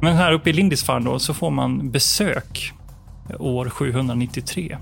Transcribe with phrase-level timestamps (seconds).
[0.00, 2.72] Men här uppe i Lindisfarne då, så får man besök
[3.38, 4.78] år 793.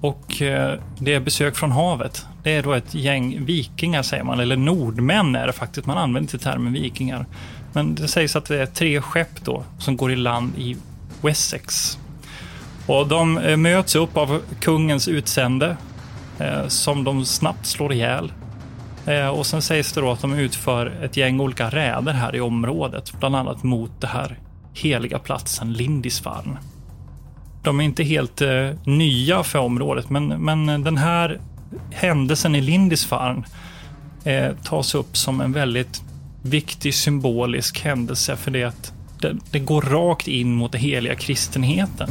[0.00, 2.26] Och eh, det är besök från havet.
[2.42, 5.86] Det är då ett gäng vikingar säger man, eller nordmän är det faktiskt.
[5.86, 7.26] Man använder inte termen vikingar.
[7.72, 10.76] Men det sägs att det är tre skepp då som går i land i
[11.22, 11.98] Wessex.
[12.86, 15.76] Och de eh, möts upp av kungens utsände
[16.38, 18.32] eh, som de snabbt slår ihjäl.
[19.06, 22.40] Eh, och sen sägs det då att de utför ett gäng olika räder här i
[22.40, 24.38] området, bland annat mot det här
[24.74, 26.56] heliga platsen Lindisfarne.
[27.62, 31.40] De är inte helt eh, nya för området, men, men den här
[31.90, 33.42] händelsen i Lindisfarne
[34.24, 36.02] eh, tas upp som en väldigt
[36.42, 42.10] viktig symbolisk händelse för det att det, det går rakt in mot den heliga kristenheten.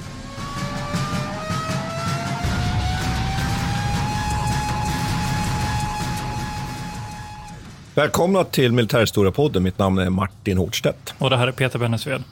[7.95, 9.63] Välkomna till Militärhistoriepodden.
[9.63, 11.13] Mitt namn är Martin Hårdstedt.
[11.17, 12.23] Och det här är Peter Bennesved.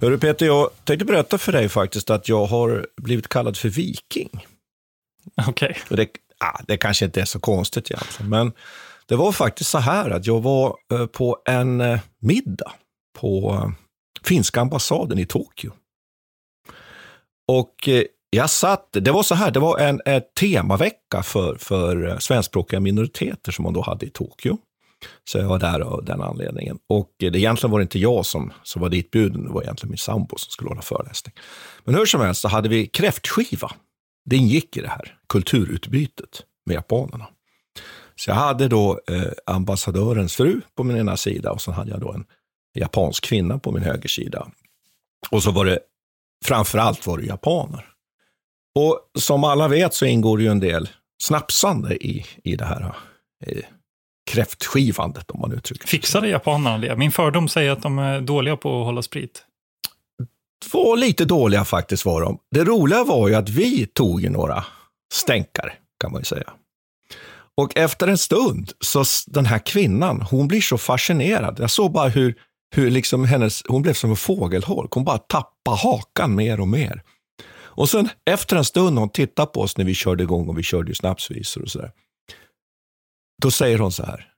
[0.00, 4.46] Hörru Peter, jag tänkte berätta för dig faktiskt att jag har blivit kallad för viking.
[5.48, 5.78] Okej.
[5.90, 8.52] Och Det, ah, det kanske inte är så konstigt egentligen, men
[9.06, 12.72] det var faktiskt så här att jag var eh, på en eh, middag
[13.20, 13.70] på eh,
[14.24, 15.72] finska ambassaden i Tokyo.
[17.48, 17.88] Och
[18.34, 22.80] jag satt, det var så här, det var en, en temavecka för, för eh, svenskspråkiga
[22.80, 24.58] minoriteter som man då hade i Tokyo.
[25.24, 26.78] Så jag var där av den anledningen.
[26.88, 29.98] Och det, egentligen var det inte jag som, som var ditbjuden, det var egentligen min
[29.98, 31.34] sambo som skulle hålla föreläsning.
[31.84, 33.70] Men hur som helst så hade vi kräftskiva.
[34.24, 37.26] Det ingick i det här kulturutbytet med japanerna.
[38.16, 42.00] Så jag hade då eh, ambassadörens fru på min ena sida och så hade jag
[42.00, 42.24] då en
[42.74, 44.46] japansk kvinna på min högersida.
[45.30, 45.78] Och så var det,
[46.44, 47.91] framför allt var det japaner.
[48.74, 50.88] Och som alla vet så ingår ju en del
[51.22, 52.94] snapsande i, i det här
[53.46, 53.62] eh,
[54.30, 55.88] kräftskivandet om man uttrycker.
[55.88, 56.96] Fixade japanerna det?
[56.96, 59.44] Min fördom säger att de är dåliga på att hålla sprit.
[60.72, 62.38] Var lite dåliga faktiskt var de.
[62.50, 64.64] Det roliga var ju att vi tog några
[65.12, 66.52] stänkare, kan man ju säga.
[67.56, 71.60] Och efter en stund, så den här kvinnan, hon blir så fascinerad.
[71.60, 72.34] Jag såg bara hur,
[72.74, 74.92] hur liksom hennes, hon blev som en fågelholk.
[74.92, 77.02] Hon bara tappade hakan mer och mer.
[77.74, 80.62] Och sen efter en stund, hon tittar på oss när vi körde igång och vi
[80.62, 81.92] körde ju snapsvisor och sådär.
[83.42, 84.28] Då säger hon så här.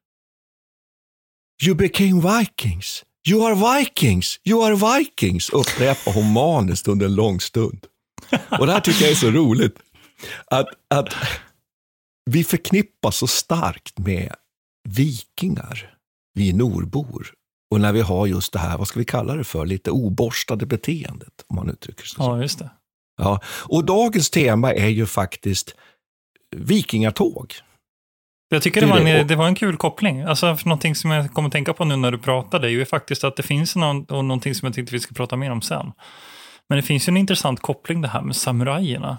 [1.66, 3.04] You became vikings.
[3.28, 4.40] You are vikings.
[4.44, 5.50] You are vikings.
[5.50, 7.86] Upprepar hon maniskt under en lång stund.
[8.58, 9.78] Och det här tycker jag är så roligt.
[10.46, 11.14] Att, att
[12.30, 14.34] vi förknippas så starkt med
[14.88, 15.96] vikingar,
[16.34, 17.32] vi nordbor.
[17.70, 20.66] Och när vi har just det här, vad ska vi kalla det för, lite oborstade
[20.66, 22.22] beteendet, om man uttrycker sig så.
[22.22, 22.70] Ja, just det.
[23.16, 23.40] Ja.
[23.68, 25.74] Och dagens tema är ju faktiskt
[26.56, 27.54] vikingatåg.
[28.48, 30.22] Jag tycker Det var, en, det var en kul koppling.
[30.22, 33.24] Alltså, för någonting som jag kommer tänka på nu när du pratade är ju faktiskt
[33.24, 35.92] att det finns någon, och någonting som jag tänkte vi ska prata mer om sen.
[36.68, 39.18] Men det finns ju en intressant koppling det här med samurajerna.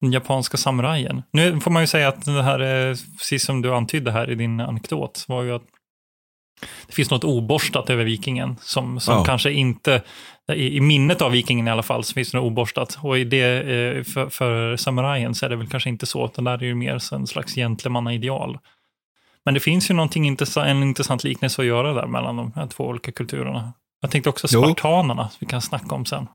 [0.00, 1.22] Den japanska samurajen.
[1.32, 4.34] Nu får man ju säga att det här, är, precis som du antydde här i
[4.34, 5.66] din anekdot, var ju att
[6.86, 9.24] det finns något oborstat över vikingen som, som Ja.
[9.24, 10.02] kanske inte,
[10.52, 12.98] i, i minnet av vikingen i alla fall, så finns det något oborstat.
[13.02, 16.44] Och i det, eh, för, för samurajen så är det väl kanske inte så, utan
[16.44, 18.58] där är det ju mer en slags gentlemannaideal.
[19.44, 22.66] Men det finns ju någonting intressant, en intressant liknelse att göra där mellan de här
[22.66, 23.72] två olika kulturerna.
[24.00, 24.62] Jag tänkte också Jo.
[24.62, 26.26] spartanerna, som vi kan snacka om sen.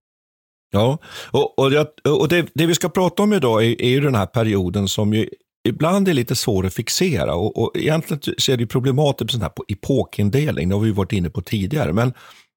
[0.71, 0.97] Ja,
[1.31, 1.87] och, och, jag,
[2.19, 5.13] och det, det vi ska prata om idag är, är ju den här perioden som
[5.13, 5.29] ju
[5.69, 7.35] ibland är lite svår att fixera.
[7.35, 11.13] Och, och egentligen så är det ju problematiskt med här epokindelning, det har vi varit
[11.13, 11.93] inne på tidigare.
[11.93, 12.13] Men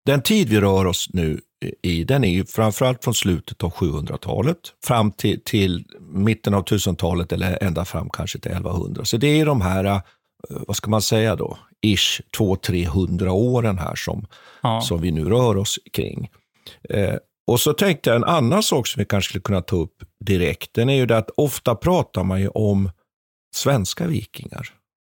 [0.07, 1.41] Den tid vi rör oss nu
[1.83, 7.33] i, den är ju framförallt från slutet av 700-talet fram till, till mitten av 1000-talet
[7.33, 9.05] eller ända fram kanske till 1100.
[9.05, 10.01] Så det är de här, eh,
[10.49, 14.27] vad ska man säga då, ish 200-300 åren här som,
[14.63, 14.81] ja.
[14.81, 16.31] som vi nu rör oss kring.
[16.89, 17.15] Eh,
[17.47, 20.75] och så tänkte jag en annan sak som vi kanske skulle kunna ta upp direkt.
[20.75, 22.91] Den är ju det att ofta pratar man ju om
[23.55, 24.69] svenska vikingar,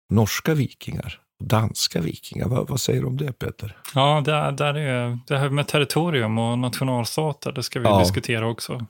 [0.10, 2.48] norska vikingar danska vikingar.
[2.48, 3.78] Vad, vad, säger du om det, Peter?
[3.96, 8.00] Ja, det, där är, det här med territorium och nationalstater, det ska vi ja.
[8.00, 8.86] diskutera också.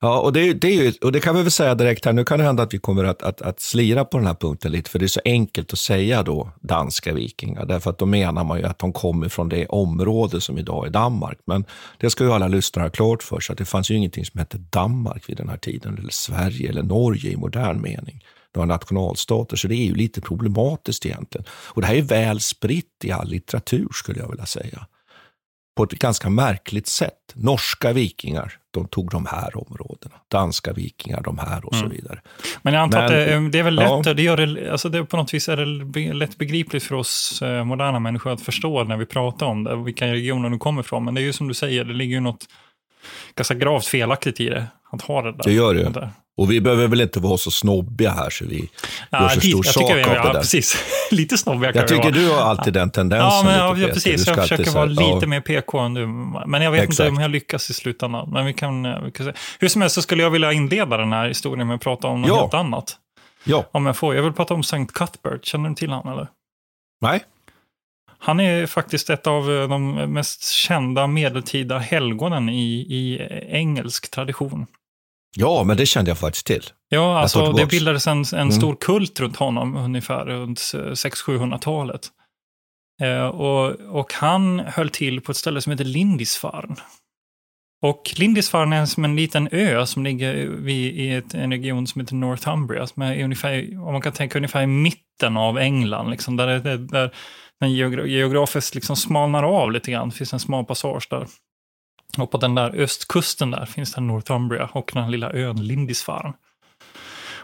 [0.00, 2.38] Ja, och det, det, är och det kan vi väl säga direkt här, nu kan
[2.38, 4.98] det hända att vi kommer att, att, att slira på den här punkten lite, för
[4.98, 8.64] det är så enkelt att säga då danska vikingar, därför att då menar man ju
[8.64, 11.38] att de kommer från det område som idag är Danmark.
[11.44, 11.64] Men
[11.98, 14.38] det ska ju alla lyssnare ha klart för sig, att det fanns ju ingenting som
[14.38, 18.24] hette Danmark vid den här tiden, eller Sverige eller Norge i modern mening
[18.58, 21.44] några nationalstater, så det är ju lite problematiskt egentligen.
[21.50, 24.86] Och det här är väl spritt i all litteratur skulle jag vilja säga.
[25.76, 27.32] På ett ganska märkligt sätt.
[27.34, 30.14] Norska vikingar, de tog de här områdena.
[30.28, 31.96] Danska vikingar, de här och så mm.
[31.96, 32.20] vidare.
[32.62, 34.14] Men jag antar Men, att det, det, är väl lätt, ja.
[34.14, 37.64] det gör det, alltså det, på något vis är det lätt begripligt för oss eh,
[37.64, 41.04] moderna människor att förstå när vi pratar om det, vilka regioner de kommer ifrån.
[41.04, 42.46] Men det är ju som du säger, det ligger ju något
[43.36, 44.66] ganska gravt felaktigt i det.
[44.92, 45.44] Att ha det där.
[45.44, 46.10] Det gör det.
[46.38, 48.70] Och vi behöver väl inte vara så snobbiga här så vi
[49.10, 50.84] ja, gör så stor sak av det ja, Precis.
[51.10, 53.28] lite snobbiga kan Jag tycker du har alltid den tendensen.
[53.28, 54.26] Ja, men, ja, ja precis.
[54.26, 55.26] Jag försöker vara lite ja.
[55.26, 56.06] mer PK än du.
[56.46, 57.00] Men jag vet Exakt.
[57.00, 58.30] inte om jag lyckas i slutändan.
[58.30, 59.32] Men vi kan, eh, vi kan se.
[59.58, 62.20] Hur som helst så skulle jag vilja inleda den här historien med att prata om
[62.20, 62.40] något ja.
[62.40, 62.96] helt annat.
[63.44, 63.64] Ja.
[63.72, 64.14] Om jag får.
[64.14, 64.86] Jag vill prata om St.
[64.94, 65.44] Cuthbert.
[65.44, 66.28] Känner du till honom eller?
[67.00, 67.20] Nej.
[68.18, 74.66] Han är faktiskt ett av eh, de mest kända medeltida helgonen i, i engelsk tradition.
[75.36, 76.62] Ja, men det kände jag faktiskt till.
[76.88, 78.52] Ja, alltså det bildades en, en mm.
[78.52, 82.08] stor kult runt honom ungefär runt 600-700-talet.
[83.02, 86.76] Eh, och, och han höll till på ett ställe som heter Lindisfarne.
[87.82, 92.00] Och Lindisfarne är som en liten ö som ligger vid, i ett, en region som
[92.00, 96.36] heter Northumbria, som är ungefär, om man kan tänka ungefär i mitten av England, liksom,
[96.36, 97.14] där, där, där
[97.60, 100.08] den geografiskt liksom smalnar av lite grann.
[100.08, 101.26] Det finns en smal passage där.
[102.18, 106.32] Och på den där östkusten där finns det Northumbria och den lilla ön Lindisfarne.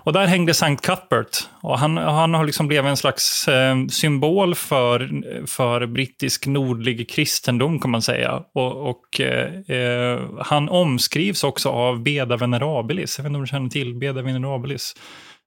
[0.04, 0.76] Och där hängde St.
[0.76, 1.48] Cuthbert.
[1.60, 7.80] Och han, han har liksom blivit en slags eh, symbol för, för brittisk nordlig kristendom
[7.80, 8.42] kan man säga.
[8.54, 13.18] Och, och eh, han omskrivs också av Beda Venerabilis.
[13.18, 14.94] Jag vet inte om du känner till Beda Venerabilis.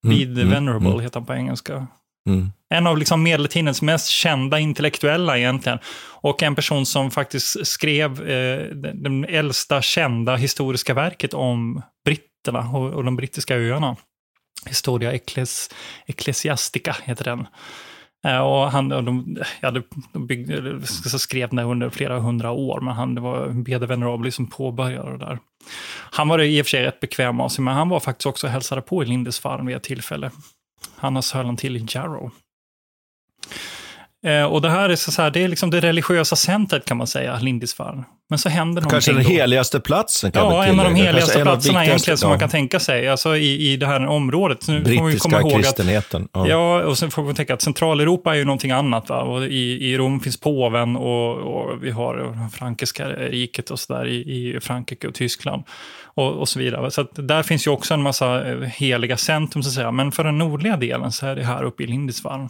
[0.06, 1.00] Mm, Bede mm, Venerable mm.
[1.00, 1.88] heter han på engelska.
[2.28, 2.52] Mm.
[2.70, 5.80] En av liksom medeltidens mest kända intellektuella egentligen.
[6.22, 12.94] Och en person som faktiskt skrev eh, det äldsta kända historiska verket om britterna och,
[12.94, 13.96] och de brittiska öarna.
[14.66, 15.70] Historia Eccles,
[16.06, 17.48] Ecclesiastica heter den.
[18.26, 22.82] Eh, och han, och de, ja, de byggde, så skrev den under flera hundra år,
[22.82, 25.40] men han, det var Bede Venerabli som påbörjade det där.
[26.12, 28.48] Han var i och för sig rätt bekväm av sig, men han var faktiskt också
[28.48, 30.32] och hälsade på i Lindisfarne vid ett tillfälle.
[30.96, 32.32] Annars höll han till i Jarrow.
[34.26, 37.08] Eh, och det här är, så här, det är liksom det religiösa centret kan man
[37.08, 38.04] säga, Lindisfarne.
[38.30, 38.90] Men så händer någonting.
[38.90, 39.30] Kanske den då.
[39.30, 40.32] heligaste platsen?
[40.32, 42.32] Kan ja, en av de heligaste platserna egentligen som ja.
[42.32, 44.68] man kan tänka sig, alltså i, i det här området.
[44.68, 46.24] Nu Brittiska får vi komma ihåg kristenheten.
[46.24, 46.48] Att, ja.
[46.48, 49.10] ja, och sen får vi tänka att Centraleuropa är ju någonting annat.
[49.10, 49.22] Va?
[49.22, 54.16] Och i, I Rom finns påven och, och vi har Frankiska riket och sådär i,
[54.16, 55.64] i Frankrike och Tyskland.
[56.04, 56.92] Och, och så vidare.
[56.92, 59.92] Så där finns ju också en massa eh, heliga centrum, så att säga.
[59.92, 62.50] Men för den nordliga delen så är det här uppe i Lindisfarne.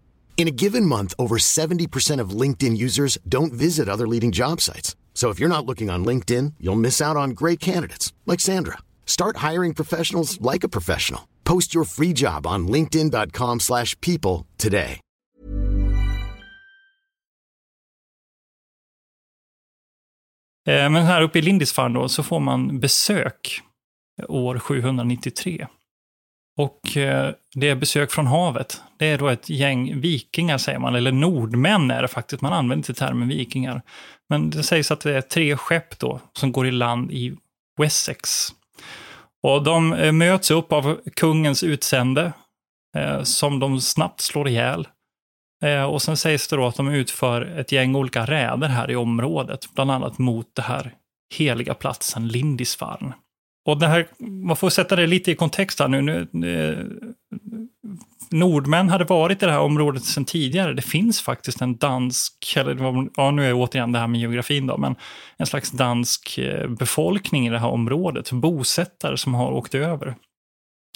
[0.41, 4.95] In a given month, over 70% of LinkedIn users don't visit other leading job sites.
[5.13, 8.79] So if you're not looking on LinkedIn, you'll miss out on great candidates like Sandra.
[9.05, 11.27] Start hiring professionals like a professional.
[11.43, 14.99] Post your free job on linkedin.com/people today.
[20.67, 23.61] Eh, Men här uppe i Lindisfarne så får man besök
[24.27, 25.67] år 793.
[26.57, 28.81] Och eh, det är besök från havet.
[28.97, 32.41] Det är då ett gäng vikingar, säger man, eller nordmän är det faktiskt.
[32.41, 33.81] Man använder inte termen vikingar.
[34.29, 37.35] Men det sägs att det är tre skepp då som går i land i
[37.81, 38.47] Wessex.
[39.43, 42.33] Och de eh, möts upp av kungens utsände,
[42.97, 44.87] eh, som de snabbt slår ihjäl.
[45.89, 49.73] Och sen sägs det då att de utför ett gäng olika räder här i området,
[49.75, 50.93] bland annat mot det här
[51.35, 53.13] heliga platsen Lindisfarne.
[53.65, 56.01] Och det här, man får sätta det lite i kontext här nu.
[56.01, 56.89] nu nu
[58.31, 60.73] nordmän hade varit i det här området sedan tidigare.
[60.73, 64.67] Det finns faktiskt en dansk, eller ja, nu är det återigen det här med geografin
[64.67, 64.95] då, men
[65.37, 70.15] en slags dansk eh, befolkning i det här området, bosättare som har åkt över.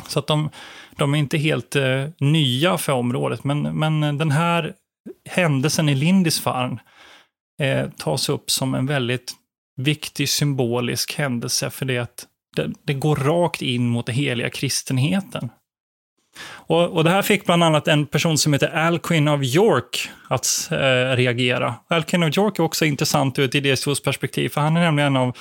[0.07, 0.49] Så att de,
[0.97, 4.73] de är inte helt eh, nya för området, men, men den här
[5.29, 6.79] händelsen i Lindisfarne
[7.61, 9.33] eh, tas upp som en väldigt
[9.77, 15.49] viktig symbolisk händelse för det att det, det går rakt in mot den heliga kristenheten.
[16.43, 20.67] Och, och det här fick bland annat en person som heter Alcuin of York att
[20.71, 21.75] eh, reagera.
[21.87, 25.21] Alcuin of York är också intressant ur ett idéhistoriskt perspektiv, för han är nämligen en
[25.21, 25.37] av,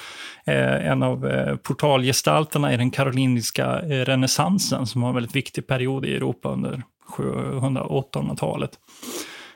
[0.46, 5.66] eh, en av eh, portalgestalterna i den karolinska eh, renässansen, som var en väldigt viktig
[5.66, 6.82] period i Europa under
[7.16, 8.70] 700 och 800-talet.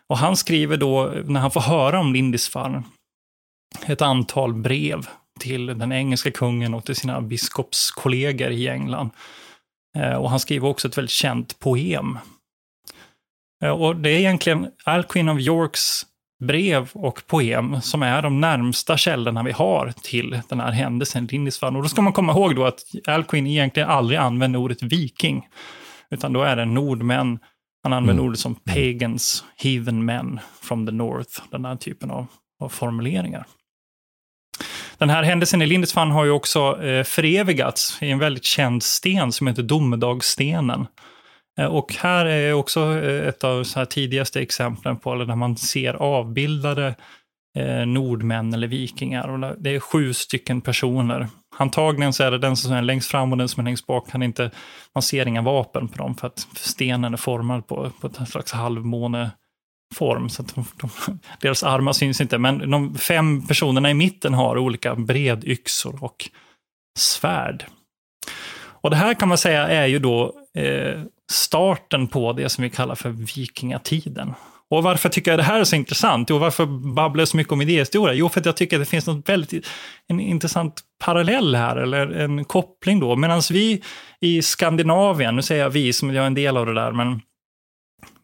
[0.08, 2.82] Och han skriver då, när han får höra om Lindisfarne,
[3.86, 5.06] ett antal brev
[5.38, 9.10] till den engelska kungen och till sina biskopskollegor i England.
[9.98, 12.18] Eh, Och han skriver också ett väldigt känt poem.
[13.64, 16.06] Eh, Och det är egentligen Alcuin of Yorks
[16.44, 21.26] brev och poem som är de närmsta källorna vi har till den här händelsen i
[21.26, 21.76] Lindisfarne.
[21.78, 25.46] Och då ska man komma ihåg då att Alcuin egentligen aldrig använder ordet viking,
[26.10, 27.38] utan då är det nordmän.
[27.82, 32.26] Han använder ordet som pagans, heathen men from the north, den här typen av,
[32.60, 33.46] av formuleringar.
[34.98, 39.32] Den här händelsen i Lindisfarne har ju också eh, förevigats i en väldigt känd sten
[39.32, 40.86] som heter Domedagsstenen.
[41.58, 45.94] Eh, och här är också eh, ett av de tidigaste exemplen på där man ser
[45.94, 46.94] avbildade
[47.58, 49.28] eh, nordmän eller vikingar.
[49.28, 51.28] Och det är sju stycken personer.
[51.56, 54.10] Antagligen så är det den som är längst fram och den som är längst bak.
[54.10, 54.50] Kan inte,
[54.94, 58.52] man ser inga vapen på dem för att stenen är formad på, på ett slags
[58.52, 59.30] halvmåne
[59.94, 60.90] form, så att de, de,
[61.40, 62.38] deras armar syns inte.
[62.38, 66.30] Men de fem personerna i mitten har olika bredyxor och
[66.98, 67.64] svärd.
[68.80, 71.00] Och det här kan man säga är ju då eh,
[71.32, 74.34] starten på det som vi kallar för vikingatiden.
[74.70, 76.30] Och varför tycker jag det här är så intressant?
[76.30, 78.14] Jo, varför babblar jag så mycket om idéhistoria?
[78.14, 79.66] Jo, för att jag tycker att det finns något väldigt,
[80.08, 83.16] en intressant parallell här, eller en koppling då.
[83.16, 83.82] Medan vi
[84.20, 87.20] i Skandinavien, nu säger jag vi som jag är en del av det där, men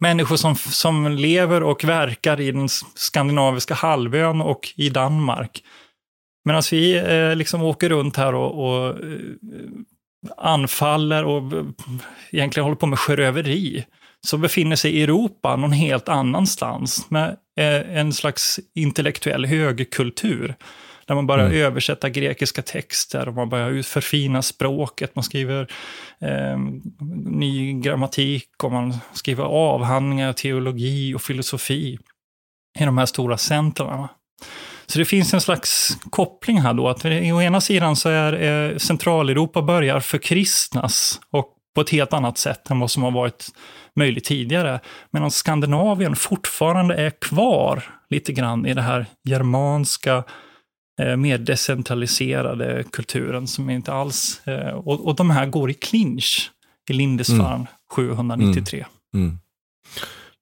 [0.04, 5.62] människor som, som lever och verkar i den skandinaviska halvön och i Danmark.
[6.44, 9.20] Medan vi eh, liksom åker runt här och, och eh,
[10.36, 11.64] anfaller och eh,
[12.30, 13.84] egentligen håller på med sjöröveri,
[14.26, 20.54] så befinner sig Europa någon helt annanstans med eh, en slags intellektuell högkultur.
[21.06, 25.14] Där man börjar översätta grekiska texter och man börjar förfina språket.
[25.14, 25.72] Man skriver
[26.20, 26.58] eh,
[27.26, 31.98] ny grammatik och man skriver avhandlingar, teologi och filosofi
[32.78, 34.08] i de här stora centrarna.
[34.86, 36.88] Så det finns en slags koppling här då.
[36.88, 37.08] Att å
[37.42, 42.80] ena sidan så är eh, Centraleuropa börjar förkristnas och på ett helt annat sätt än
[42.80, 43.48] vad som har varit
[43.96, 44.80] möjligt tidigare.
[45.10, 50.24] Medan Skandinavien fortfarande är kvar lite grann i det här germanska,
[51.16, 54.46] mer decentraliserade kulturen som inte alls...
[54.46, 56.50] Eh, och, och de här går i clinch
[56.90, 58.86] i Lindisfarne 793.
[59.14, 59.38] Mm.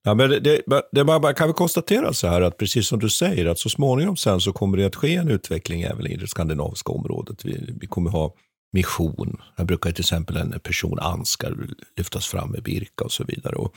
[0.03, 3.09] Ja, men det, det, det man kan väl konstatera så här att precis som du
[3.09, 6.27] säger att så småningom sen så kommer det att ske en utveckling även i det
[6.27, 7.45] skandinaviska området.
[7.45, 8.33] Vi, vi kommer ha
[8.73, 9.41] mission.
[9.57, 11.57] Här brukar till exempel en person Ansgar
[11.97, 13.55] lyftas fram med Birka och så vidare.
[13.55, 13.75] Och,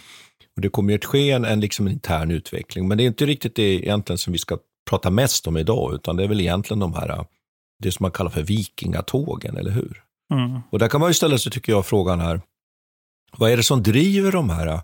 [0.56, 3.54] och det kommer att ske en, en liksom intern utveckling, men det är inte riktigt
[3.54, 4.58] det egentligen som vi ska
[4.90, 7.26] prata mest om idag, utan det är väl egentligen de här,
[7.82, 10.02] det som man kallar för vikingatågen, eller hur?
[10.34, 10.60] Mm.
[10.70, 12.40] Och där kan man ju ställa sig, tycker jag, frågan här,
[13.36, 14.80] vad är det som driver de här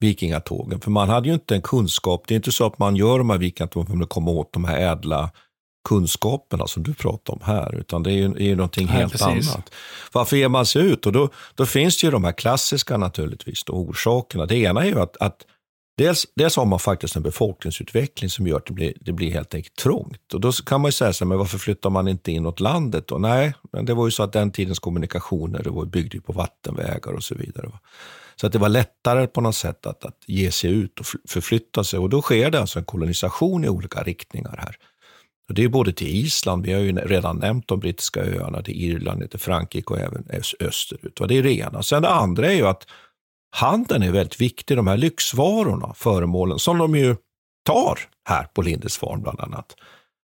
[0.00, 0.80] vikingatågen?
[0.80, 3.30] För man hade ju inte en kunskap, det är inte så att man gör de
[3.30, 5.30] här vikingatågen för att komma åt de här ädla
[5.88, 9.12] kunskaperna som du pratar om här, utan det är ju, är ju någonting Nej, helt
[9.12, 9.54] precis.
[9.54, 9.74] annat.
[10.12, 11.06] Varför ger man sig ut?
[11.06, 14.46] Och då, då finns det ju de här klassiska naturligtvis, då, orsakerna.
[14.46, 15.46] Det ena är ju att, att
[15.98, 19.54] Dels, dels har man faktiskt en befolkningsutveckling som gör att det blir, det blir helt
[19.54, 20.34] enkelt trångt.
[20.34, 23.08] Och då kan man ju säga så här, men varför flyttar man inte inåt landet
[23.08, 23.18] då?
[23.18, 27.12] Nej, men det var ju så att den tidens kommunikationer det var byggde på vattenvägar
[27.12, 27.70] och så vidare.
[28.40, 31.84] Så att det var lättare på något sätt att, att ge sig ut och förflytta
[31.84, 31.98] sig.
[31.98, 34.76] Och då sker det alltså en kolonisation i olika riktningar här.
[35.48, 38.82] Och det är både till Island, vi har ju redan nämnt de brittiska öarna, till
[38.82, 40.24] Irland, till Frankrike och även
[40.60, 41.20] österut.
[41.20, 41.82] Och det är det ena.
[41.82, 42.86] Sen det andra är ju att
[43.50, 44.76] handeln är väldigt viktig.
[44.76, 47.16] De här lyxvarorna, föremålen, som de ju
[47.64, 47.98] tar
[48.28, 49.76] här på Lindesfarm bland annat.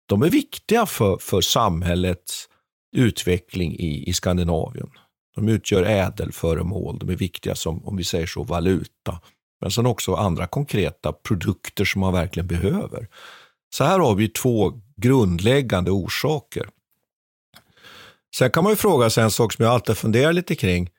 [0.06, 2.48] De är viktiga för, för samhällets
[2.96, 4.90] utveckling i, i Skandinavien.
[5.34, 9.20] De utgör ädelföremål, de är viktiga som, om vi säger så, valuta.
[9.60, 13.08] Men sen också andra konkreta produkter som man verkligen behöver.
[13.74, 16.68] Så här har vi två grundläggande orsaker.
[18.36, 20.90] Sen kan man ju fråga sig en sak som jag alltid funderar lite kring.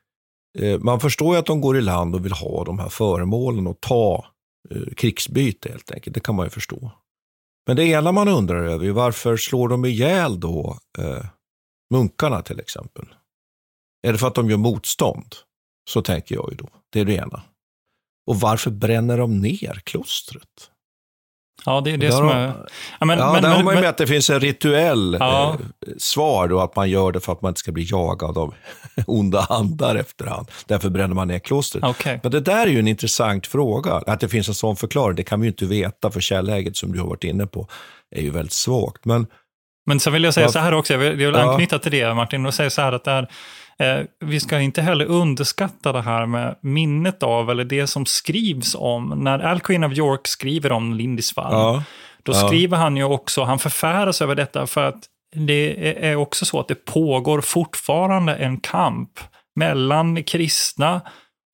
[0.58, 3.66] Eh, man förstår ju att de går i land och vill ha de här föremålen
[3.66, 4.26] och ta
[4.70, 6.14] eh, krigsbyte helt enkelt.
[6.14, 6.90] Det kan man ju förstå.
[7.66, 11.24] Men det ena man undrar över är varför slår de ihjäl då eh,
[11.90, 13.04] munkarna till exempel?
[14.02, 15.34] Är det för att de gör motstånd?
[15.90, 16.68] Så tänker jag ju då.
[16.92, 17.42] Det är det ena.
[18.26, 20.70] Och varför bränner de ner klostret?
[21.64, 22.46] Ja, det är det som är...
[23.00, 25.16] Ja, men, ja men, där men, har man ju med att det finns en rituell
[25.20, 25.56] ja.
[25.86, 28.54] eh, svar då, att man gör det för att man inte ska bli jagad av
[29.06, 30.50] onda andar efterhand.
[30.66, 31.84] Därför bränner man ner klostret.
[31.84, 32.18] Okay.
[32.22, 33.92] Men det där är ju en intressant fråga.
[34.06, 36.92] Att det finns en sån förklaring, det kan vi ju inte veta, för källäget som
[36.92, 37.68] du har varit inne på
[38.10, 39.04] är ju väldigt svagt.
[39.04, 39.26] Men,
[39.86, 42.14] men sen vill jag säga så här också, jag vill, jag vill anknyta till det
[42.14, 43.28] Martin, och säga så här att det här
[44.24, 49.08] vi ska inte heller underskatta det här med minnet av, eller det som skrivs om.
[49.08, 51.82] När Al Queen of York skriver om Lindisfarne, ja.
[52.22, 52.46] då ja.
[52.46, 55.04] skriver han ju också, han förfäras över detta för att
[55.34, 59.10] det är också så att det pågår fortfarande en kamp
[59.56, 61.00] mellan kristna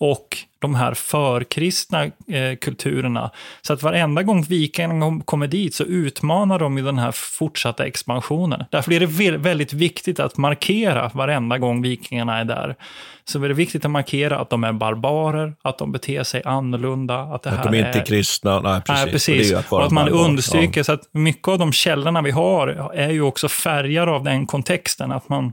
[0.00, 0.28] och
[0.62, 3.30] de här förkristna eh, kulturerna.
[3.62, 8.64] Så att varenda gång vikingarna kommer dit så utmanar de ju den här fortsatta expansionen.
[8.70, 12.76] Därför är det väldigt viktigt att markera varenda gång vikingarna är där.
[13.24, 17.18] Så är det viktigt att markera att de är barbarer, att de beter sig annorlunda.
[17.20, 18.60] Att, det att de inte är kristna.
[18.60, 19.04] Nej, precis.
[19.04, 19.52] Nej, precis.
[19.52, 20.24] Och, att, och att man barbar.
[20.24, 20.84] understryker ja.
[20.84, 25.12] så att mycket av de källorna vi har är ju också färgar av den kontexten.
[25.12, 25.52] Att man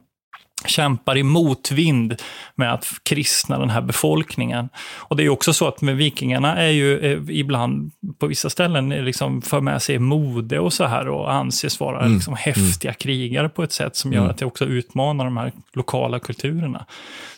[0.65, 2.15] kämpar i motvind
[2.55, 4.69] med att kristna den här befolkningen.
[4.97, 8.91] Och det är också så att med vikingarna är ju eh, ibland på vissa ställen
[8.91, 12.13] eh, liksom för med sig mode och så här och anses vara mm.
[12.13, 12.97] liksom häftiga mm.
[12.99, 14.31] krigare på ett sätt som gör mm.
[14.31, 16.85] att det också utmanar de här lokala kulturerna.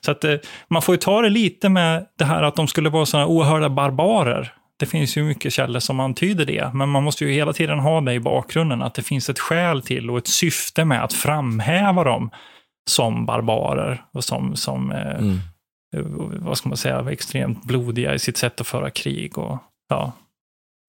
[0.01, 0.35] Så att eh,
[0.67, 3.69] man får ju ta det lite med det här att de skulle vara sådana oerhörda
[3.69, 4.53] barbarer.
[4.77, 8.01] Det finns ju mycket källor som antyder det, men man måste ju hela tiden ha
[8.01, 12.03] det i bakgrunden, att det finns ett skäl till och ett syfte med att framhäva
[12.03, 12.29] dem
[12.89, 15.39] som barbarer och som, som eh, mm.
[15.95, 16.03] Eh,
[16.39, 19.37] vad ska man säga, extremt blodiga i sitt sätt att föra krig.
[19.37, 19.57] Och,
[19.89, 20.11] ja.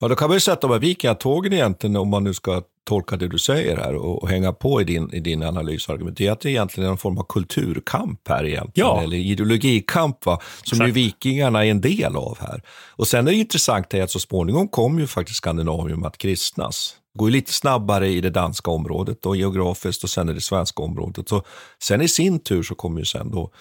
[0.01, 2.63] Ja, då kan man ju säga att de här vikingatågen egentligen, om man nu ska
[2.85, 6.27] tolka det du säger här och, och hänga på i din, i din analysargument, det
[6.27, 9.03] är att det egentligen är en form av kulturkamp här egentligen, ja.
[9.03, 10.41] eller ideologikamp, va?
[10.63, 10.89] som Exakt.
[10.89, 12.63] ju vikingarna är en del av här.
[12.91, 16.97] Och sen är det intressant att så småningom kom ju faktiskt Skandinavium att kristnas.
[17.15, 20.41] Det går ju lite snabbare i det danska området då, geografiskt och sen i det
[20.41, 21.29] svenska området.
[21.29, 21.43] Så
[21.83, 23.53] sen i sin tur så kommer ju sen då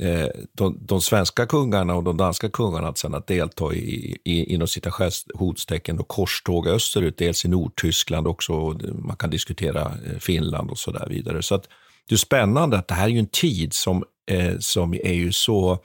[0.00, 4.54] eh, de, de, svenska kungarna och de danska kungarna att, sen att delta i, i,
[4.54, 10.70] inom citationstecken och korståg österut, dels i Nordtyskland också, och man kan diskutera eh, Finland
[10.70, 11.42] och så där vidare.
[11.42, 11.68] Så att
[12.08, 15.32] det är spännande att det här är ju en tid som, eh, som är ju
[15.32, 15.78] så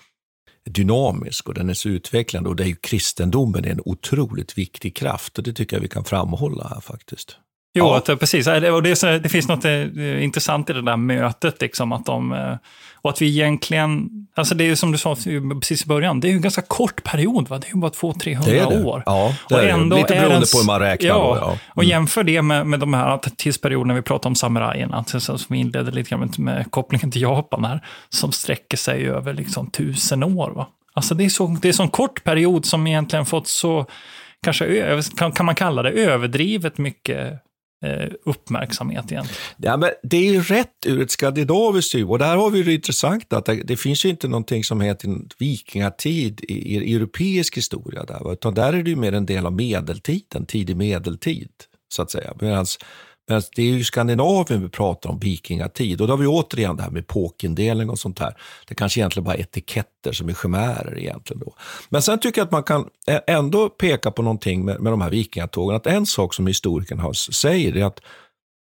[0.70, 4.96] dynamisk och den är så utvecklande och det är ju kristendomen är en otroligt viktig
[4.96, 7.38] kraft och det tycker jag vi kan framhålla här faktiskt.
[7.78, 7.98] Jo, ja.
[7.98, 8.48] att, precis.
[8.48, 12.34] Och det, så, det finns något eh, intressant i det där mötet, liksom, att de,
[12.34, 12.56] eh,
[13.02, 15.16] och att vi egentligen, alltså det är som du sa
[15.60, 17.58] precis i början, det är ju en ganska kort period, va?
[17.58, 19.04] det är ju bara 200-300 år.
[19.06, 21.08] Ja, det och är ändå lite beroende på hur man räknar.
[21.08, 21.48] Ja, då, ja.
[21.48, 21.58] Mm.
[21.68, 25.92] Och jämför det med, med de här tidsperioderna vi pratar om samurajerna, som vi inledde
[25.92, 30.52] lite grann med, med kopplingen till Japan här, som sträcker sig över liksom tusen år.
[30.52, 30.68] Va?
[30.94, 33.86] Alltså det är, så, det är så en kort period som egentligen fått så,
[34.44, 35.02] kanske
[35.36, 37.38] kan, man kalla det överdrivet mycket eh,
[37.82, 39.26] Eh, uppmärksamhet egentligen.
[39.58, 42.12] Ja, men det är ju rätt ur ett skandinaviskt synpunkt.
[42.12, 45.10] Och där har vi det intressanta, att det, det, finns ju inte någonting som heter
[45.38, 49.54] vikingatid i, i europeisk historia, där, utan där är det ju mer en del av
[49.54, 51.50] medeltiden, tidig medeltid,
[51.90, 52.34] så att säga.
[52.42, 52.66] Medan
[53.28, 56.02] men det är ju Skandinavien vi pratar om, vikingatid.
[56.02, 58.38] Och då har vi återigen det här med epokindelning och sånt här.
[58.68, 61.40] Det kanske egentligen bara är etiketter som är chimärer egentligen.
[61.46, 61.54] Då.
[61.90, 62.90] Men sen tycker jag att man kan
[63.28, 65.76] ändå peka på någonting med, med de här vikingatågen.
[65.76, 68.00] Att en sak som historikerna säger är att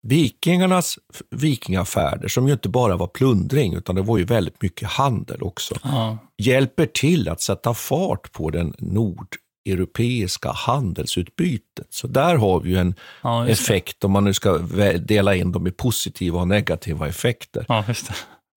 [0.03, 0.99] vikingarnas
[1.31, 5.75] vikingafärder, som ju inte bara var plundring, utan det var ju väldigt mycket handel också,
[5.83, 6.19] ja.
[6.39, 11.87] hjälper till att sätta fart på den nord europeiska handelsutbytet.
[11.91, 14.59] Så där har vi ju en Ja, effekt, om man nu ska
[14.99, 17.65] dela in dem i positiva och negativa effekter.
[17.69, 17.85] Ja.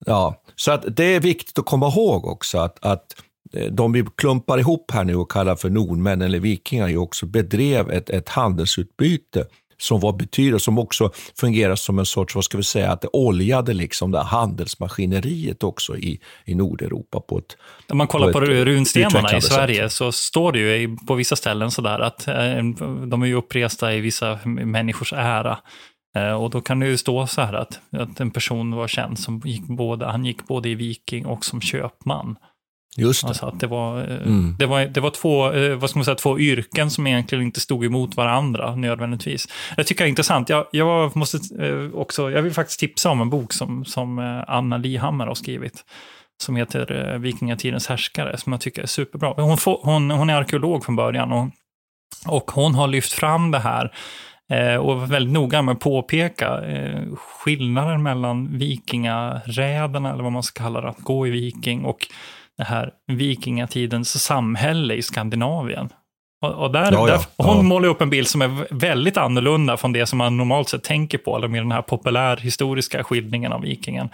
[0.05, 3.15] Ja, så att det är viktigt att komma ihåg också att, att
[3.53, 7.25] eh, de vi klumpar ihop här nu och kallar för nordmän eller vikingar ju också
[7.25, 9.45] bedrev ett, ett handelsutbyte
[9.81, 13.07] som var betydande, som också fungerar som en sorts, vad ska vi säga, att det
[13.13, 17.57] oljade liksom det handelsmaskineriet också i, i Nordeuropa på ett
[17.89, 19.91] Om man kollar på, ett runstenarna i Sverige sätt.
[19.91, 22.63] så står det ju på vissa ställen sådär att eh,
[23.07, 25.57] de är ju uppresta i vissa människors ära.
[26.15, 29.19] Eh, Och då kan det ju stå så här att, att en person var känd
[29.19, 32.35] som gick både, han gick både i viking och som köpman.
[32.97, 33.27] Just det.
[33.27, 34.55] Alltså att det var, eh, Mm.
[34.59, 37.59] det var, det var två, eh, vad ska man säga, två yrken som egentligen inte
[37.59, 39.47] stod emot varandra nödvändigtvis.
[39.77, 40.49] Jag tycker det är intressant.
[40.49, 44.77] Jag, jag, måste eh, också, jag vill faktiskt tipsa om en bok som, som Anna
[44.77, 45.85] Lihammar har skrivit.
[46.43, 49.33] Som heter Vikingatidens härskare, som jag tycker är superbra.
[49.37, 51.47] Hon, får, hon, hon är arkeolog från början och,
[52.27, 53.91] och hon har lyft fram det här
[54.79, 56.61] och var väldigt noga med att påpeka
[57.15, 62.07] skillnaden mellan vikingaräderna, eller vad man ska kalla det, att gå i viking, och
[62.59, 65.89] det här vikingatidens samhälle i Skandinavien.
[66.41, 67.13] Och, och där, Ja, ja.
[67.13, 67.61] där, hon Ja.
[67.61, 71.17] målar upp en bild som är väldigt annorlunda från det som man normalt sett tänker
[71.17, 74.09] på, eller med den här populärhistoriska skildringen av vikingen.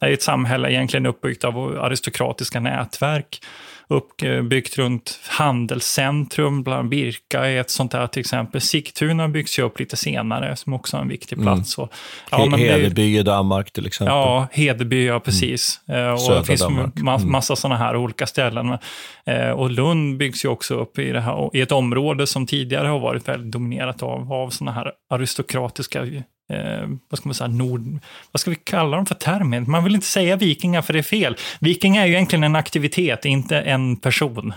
[0.00, 3.40] Det är ett samhälle egentligen uppbyggt av aristokratiska nätverk,
[3.88, 8.60] uppbyggt runt handelscentrum, bland Birka är ett sånt där till exempel.
[8.60, 11.78] Sigtuna byggs ju upp lite senare, som också är en viktig plats.
[11.78, 11.92] Och,
[12.32, 12.44] Mm.
[12.46, 14.14] He- men det Hedeby i Danmark till exempel.
[14.14, 15.80] Ja, Hedeby, ja precis.
[15.88, 16.94] Eh, Och Södra det finns Danmark.
[16.94, 17.32] ma- Mm.
[17.32, 18.78] massa sådana här olika ställen.
[19.26, 22.88] Eh, Och Lund byggs ju också upp i, det här, i ett område som tidigare
[22.88, 26.04] har varit väldigt dominerat av, av sådana här aristokratiska,
[26.52, 27.98] eh, vad ska man säga, nord...
[28.32, 29.60] Vad ska vi kalla dem för termer?
[29.60, 31.36] Man vill inte säga vikingar för det är fel.
[31.60, 34.52] Vikingar är ju egentligen en aktivitet, inte en person.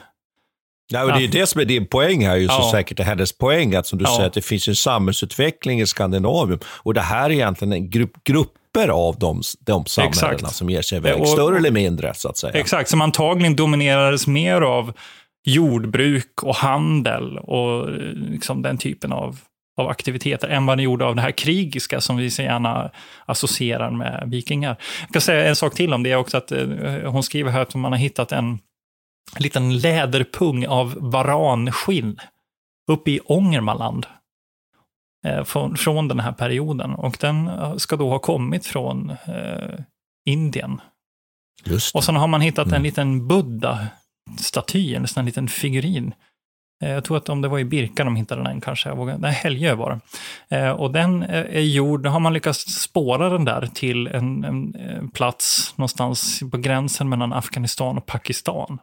[0.93, 2.69] Nej, och det är det som är din poäng här, ju så Ja.
[2.71, 4.15] säkert är hennes poäng, att som du Ja.
[4.15, 6.59] säger, att det finns en samhällsutveckling i Skandinavien.
[6.65, 10.55] Och det här är egentligen en grupp, grupper av de, de samhällena Exakt.
[10.55, 12.53] som ger sig iväg, Och- större eller mindre så att säga.
[12.53, 14.93] Exakt, som antagligen dominerades mer av
[15.45, 19.37] jordbruk och handel och liksom den typen av,
[19.77, 22.91] av aktiviteter än vad det gjorde av det här krigiska som vi så gärna
[23.25, 24.75] associerar med vikingar.
[25.01, 26.67] Jag kan säga en sak till om det också, att eh,
[27.11, 28.59] hon skriver här att man har hittat en
[29.37, 32.19] liten läderpung av varanskinn
[32.91, 34.05] uppe i Ångermanland.
[35.27, 36.91] eh, Från, från den här perioden.
[36.95, 39.79] Och den eh, ska då ha kommit från eh,
[40.25, 40.81] Indien.
[41.93, 42.83] Och sen har man hittat en Mm.
[42.83, 46.13] liten Buddha-staty, en sån liten figurin.
[46.81, 49.17] Eh, Jag tror att om det var i Birka de hittade den kanske, jag vågar,
[49.17, 49.99] nej, Helgö var
[50.49, 50.57] det.
[50.57, 54.75] Eh, Och den eh, är gjord, har man lyckats spåra den där till en, en,
[55.13, 58.77] plats någonstans på gränsen mellan Afghanistan och Pakistan.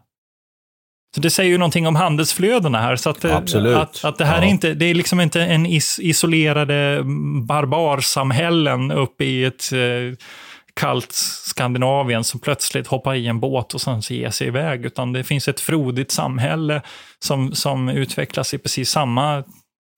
[1.14, 2.96] Så det säger ju någonting om handelsflödena här.
[2.96, 3.76] Så att, Absolut.
[3.76, 4.48] att, att det här är Ja.
[4.48, 7.02] inte, det är liksom inte en is, isolerade
[7.46, 9.78] barbarsamhällen uppe i ett eh,
[10.78, 15.12] kallt Skandinavien som plötsligt hoppar i en båt och sen så ger sig iväg, utan
[15.12, 16.82] det finns ett frodigt samhälle
[17.18, 19.44] som, som utvecklas i precis samma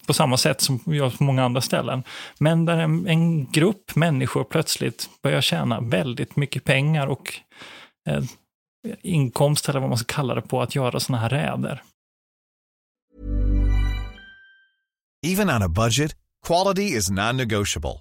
[0.07, 2.03] på samma sätt som görs på många andra ställen.
[2.39, 7.35] Men där en, en grupp människor plötsligt börjar tjäna väldigt mycket pengar och
[8.09, 8.23] eh,
[9.03, 11.83] inkomst, eller vad man ska kalla det, på att göra sådana här räder.
[15.27, 16.17] Even on a budget,
[16.47, 18.01] quality is non-negotiable.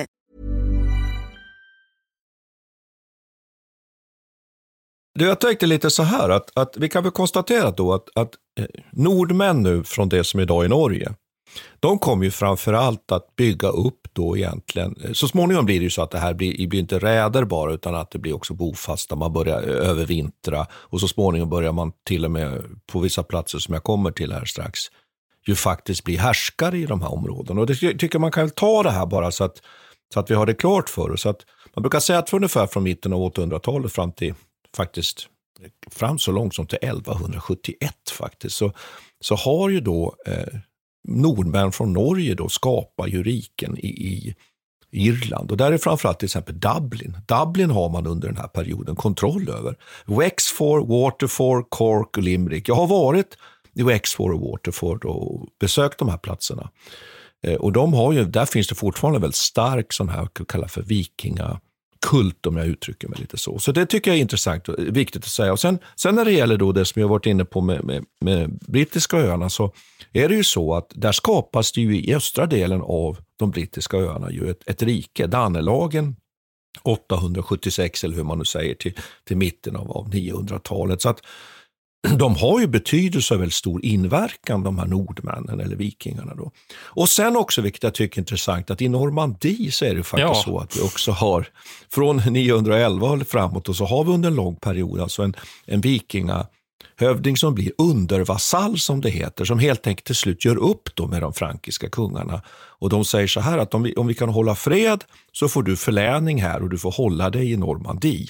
[5.13, 8.31] Du, jag tänkte lite så här, att, att vi kan väl konstatera då att, att
[8.59, 11.13] eh, nordmän nu från det som idag är Norge,
[11.79, 15.83] de kommer ju framför allt att bygga upp då egentligen, eh, så småningom blir det
[15.83, 18.53] ju så att det här blir, blir inte räder bara, utan att det blir också
[18.53, 23.59] bofasta, man börjar övervintra och så småningom börjar man till och med på vissa platser
[23.59, 24.79] som jag kommer till här strax,
[25.47, 27.61] ju faktiskt bli härskare i de här områdena.
[27.61, 29.61] Och det tycker man kan ta det här bara så att,
[30.13, 31.25] så att vi har det klart för oss.
[31.25, 31.41] Att
[31.75, 34.33] man brukar säga att för ungefär från mitten av 800-talet fram till
[34.75, 35.27] faktiskt
[35.91, 38.73] fram så långt som till 1171 faktiskt, så,
[39.19, 40.59] så har ju då eh,
[41.07, 44.35] nordmän från Norge då skapar ju riken i, i
[44.91, 45.51] Irland.
[45.51, 47.17] Och där är framförallt till exempel Dublin.
[47.27, 49.75] Dublin har man under den här perioden kontroll över.
[50.05, 52.69] Wexford, Waterford, Cork och Limerick.
[52.69, 53.37] Jag har varit
[53.73, 56.69] i Wexford och Waterford och besökt de här platserna.
[57.43, 60.81] Eh, och de har ju, där finns det fortfarande väldigt stark sån här, kallar för
[60.81, 61.59] vikinga
[62.01, 63.59] kult om jag uttrycker mig lite så.
[63.59, 65.51] Så det tycker jag är intressant och viktigt att säga.
[65.51, 68.05] Och sen, sen när det gäller då det som jag varit inne på med, med,
[68.21, 69.73] med brittiska öarna så
[70.13, 73.97] är det ju så att där skapas det ju i östra delen av de brittiska
[73.97, 76.15] öarna ju ett, ett rike, Dannelagen
[76.83, 81.01] 876 eller hur man nu säger till, till mitten av, av 900-talet.
[81.01, 81.21] Så att
[82.09, 86.35] de har ju betydelse och väldigt stor inverkan, de här nordmännen eller vikingarna.
[86.35, 86.51] Då.
[86.83, 90.47] Och sen också, vilket jag tycker är intressant, att i Normandie så är det faktiskt
[90.47, 90.51] ja.
[90.51, 91.47] så att vi också har,
[91.89, 95.35] från 911 och framåt, och så har vi under en lång period alltså en,
[95.65, 100.95] en vikingahövding som blir undervasall som det heter, som helt enkelt till slut gör upp
[100.95, 102.41] då med de frankiska kungarna.
[102.79, 105.63] Och de säger så här att om vi, om vi kan hålla fred så får
[105.63, 108.27] du förläning här och du får hålla dig i Normandie.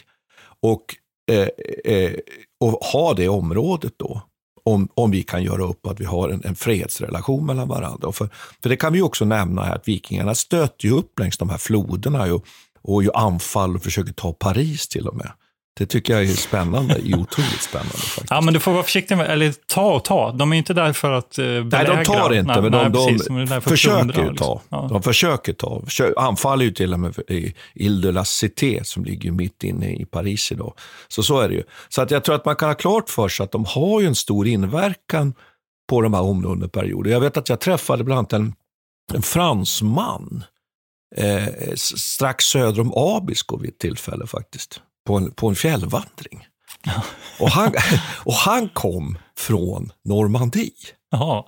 [0.61, 0.95] Och
[1.31, 1.47] Eh,
[1.93, 2.13] eh,
[2.59, 4.21] och ha det området då.
[4.63, 8.07] Om, om vi kan göra upp att vi har en, en fredsrelation mellan varandra.
[8.07, 8.29] Och för,
[8.61, 11.57] för det kan vi också nämna här att vikingarna stöter ju upp längs de här
[11.57, 12.45] floderna och,
[12.81, 15.31] och ju anfall och försöker ta Paris till och med.
[15.73, 17.91] Det tycker jag är spännande, är otroligt spännande.
[17.97, 18.25] Faktiskt.
[18.29, 20.31] Ja, men du får vara försiktig med, eller ta och ta.
[20.31, 21.93] De är inte där för att uh, belägra.
[21.93, 24.61] Nej, de tar inte, nej, men de, nej, precis, de, de försöker ju ta.
[24.69, 24.87] Ja.
[24.91, 25.83] De försöker ta.
[26.17, 27.13] Anfaller ju till och med
[27.75, 30.73] Ile de la Cité som ligger mitt inne i Paris idag.
[31.07, 31.63] Så så är det ju.
[31.89, 34.07] Så att jag tror att man kan ha klart för sig att de har ju
[34.07, 35.33] en stor inverkan
[35.89, 37.11] på de här områdena perioder.
[37.11, 38.53] Jag vet att jag träffade bland annat en,
[39.13, 40.43] en fransman
[41.15, 46.47] eh, strax söder om Abisko vid ett tillfälle faktiskt på en, på en fjällvandring.
[47.39, 47.73] och, han,
[48.25, 50.71] och han kom från Normandie.
[51.13, 51.47] Aha.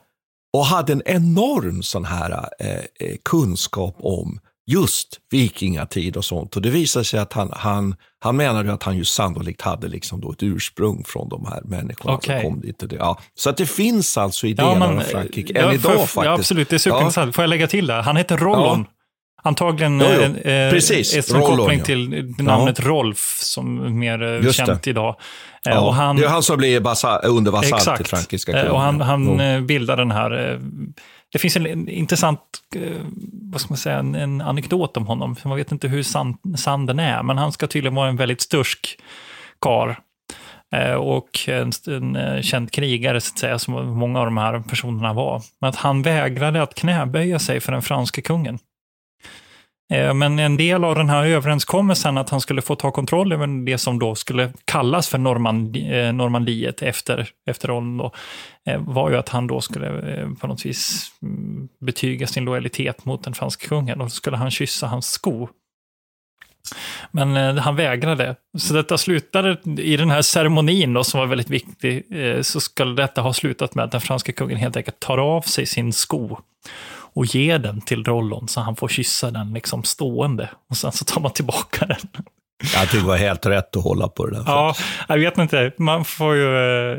[0.53, 6.55] Och hade en enorm sån här eh, eh, kunskap om just vikingatid och sånt.
[6.55, 10.21] Och det visade sig att han, han, han menade att han ju sannolikt hade liksom
[10.21, 12.41] då ett ursprung från de här människorna okay.
[12.41, 12.79] som kom dit.
[12.79, 12.95] Det.
[12.95, 16.15] Ja, så att det finns alltså i delar ja, av Frankrike, än idag faktiskt.
[16.15, 16.69] Ja, absolut.
[16.69, 17.27] Det är superintressant.
[17.27, 17.31] Ja.
[17.31, 17.93] Får jag lägga till det?
[17.93, 18.85] Han heter Rollon.
[19.45, 20.51] Antagligen jo, jo.
[20.51, 21.15] Eh, Precis.
[21.17, 21.85] ett Rollon, koppling ja.
[21.85, 22.85] till namnet ja.
[22.85, 24.89] Rolf, som mer eh, Just känt det.
[24.89, 25.15] idag.
[25.67, 25.79] Eh, ja.
[25.79, 28.71] Och han, det är han som blir basa, under vasall till frankiska kungen.
[28.71, 29.67] Och han, han mm.
[29.67, 30.59] bildar den här...
[31.31, 32.39] Det finns en intressant,
[33.51, 35.35] vad ska man säga, en, en anekdot om honom.
[35.43, 38.41] Man vet inte hur sann, sann den är, men han ska tydligen vara en väldigt
[38.41, 38.99] stursk
[39.61, 39.99] kar
[40.99, 45.41] och en, en känd krigare, så att säga, som många av de här personerna var.
[45.61, 48.59] Men att han vägrade att knäböja sig för den franske kungen.
[49.93, 53.65] Eh, men en del av den här överenskommelsen att han skulle få ta kontroll över
[53.65, 58.11] det som då skulle kallas för eh, Normandiet efter, efter rollen då,
[58.65, 59.89] eh, var ju att han då skulle
[60.39, 64.51] på något vis mm, betyga sin lojalitet mot den franska kungen och då skulle han
[64.51, 65.47] kyssa hans sko.
[67.11, 68.35] Men han vägrade.
[68.57, 72.05] Så detta slutade i den här ceremonin då, som var väldigt viktig,
[72.41, 75.65] så skulle detta ha slutat med att den franska kungen helt enkelt tar av sig
[75.65, 76.37] sin sko
[77.15, 80.49] och ger den till Rollon så han får kyssa den liksom stående.
[80.69, 82.25] Och sen så tar man tillbaka den.
[82.73, 84.43] Jag tycker det var helt rätt att hålla på det där.
[84.47, 84.75] Ja,
[85.07, 85.71] jag vet inte.
[85.77, 86.57] Man får ju
[86.91, 86.97] eh,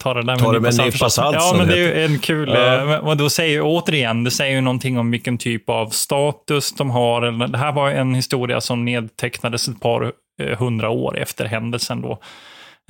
[0.00, 1.36] ta det där ta med en nypa salt.
[1.40, 2.48] Ja, men det är ju en kul...
[2.48, 2.98] Ja.
[2.98, 6.90] Och eh, då säger återigen, det säger ju någonting om vilken typ av status de
[6.90, 7.48] har.
[7.48, 12.18] Det här var en historia som nedtecknades ett par eh, hundra år efter händelsen då.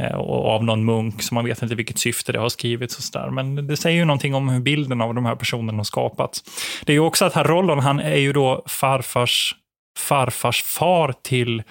[0.00, 2.98] Eh, och av någon munk, så man vet inte vilket syfte det har skrivits.
[2.98, 3.30] Och så där.
[3.30, 6.44] Men det säger ju någonting om hur bilden av de här personerna har skapats.
[6.84, 9.54] Det är ju också att herr Rollon, han är ju då farfars
[9.98, 11.62] farfars far till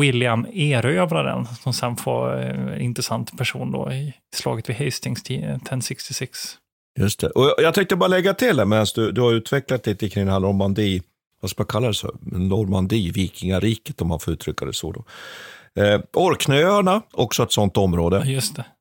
[0.00, 6.38] William Erövraren, som sen får en intressant person då i slaget vid Hastings 1066.
[6.98, 7.30] Just det.
[7.30, 10.32] Och jag tänkte bara lägga till det medan du, du har utvecklat lite kring den
[10.32, 11.02] här Normandie,
[11.40, 12.16] vad ska man kalla det så?
[12.20, 14.92] Normandie, vikingariket om man får uttrycka det så.
[14.92, 15.04] Då.
[15.78, 18.22] Eh, Orknöarna, också ett sånt område.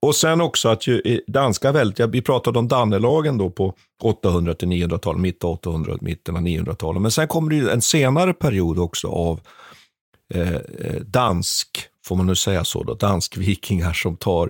[0.01, 4.67] Och sen också att ju, danska väldet, vi pratade om Dannelagen då på 800 till
[4.67, 7.01] 900-talet, mitt 800, mitten av 900-talet.
[7.01, 9.39] Men sen kommer det en senare period också av
[10.33, 11.69] eh, eh, dansk,
[12.05, 14.49] får man nu säga så, då, dansk-vikingar som tar,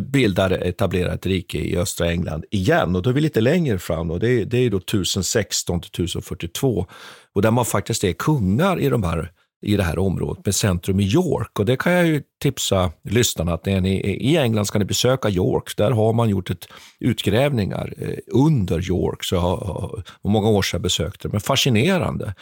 [0.00, 2.96] bildar, etablerar ett rike i östra England igen.
[2.96, 6.86] Och då är vi lite längre fram, och det, det är då 1016 till 1042.
[7.34, 11.00] Och där man faktiskt är kungar i de här i det här området med centrum
[11.00, 11.58] i York.
[11.58, 14.84] Och det kan jag ju tipsa lyssnarna att när ni är i England ska ni
[14.84, 15.76] besöka York.
[15.76, 16.68] Där har man gjort ett
[17.00, 19.24] utgrävningar eh, under York.
[19.24, 22.34] Så jag har, många år sedan jag besökte det, men fascinerande.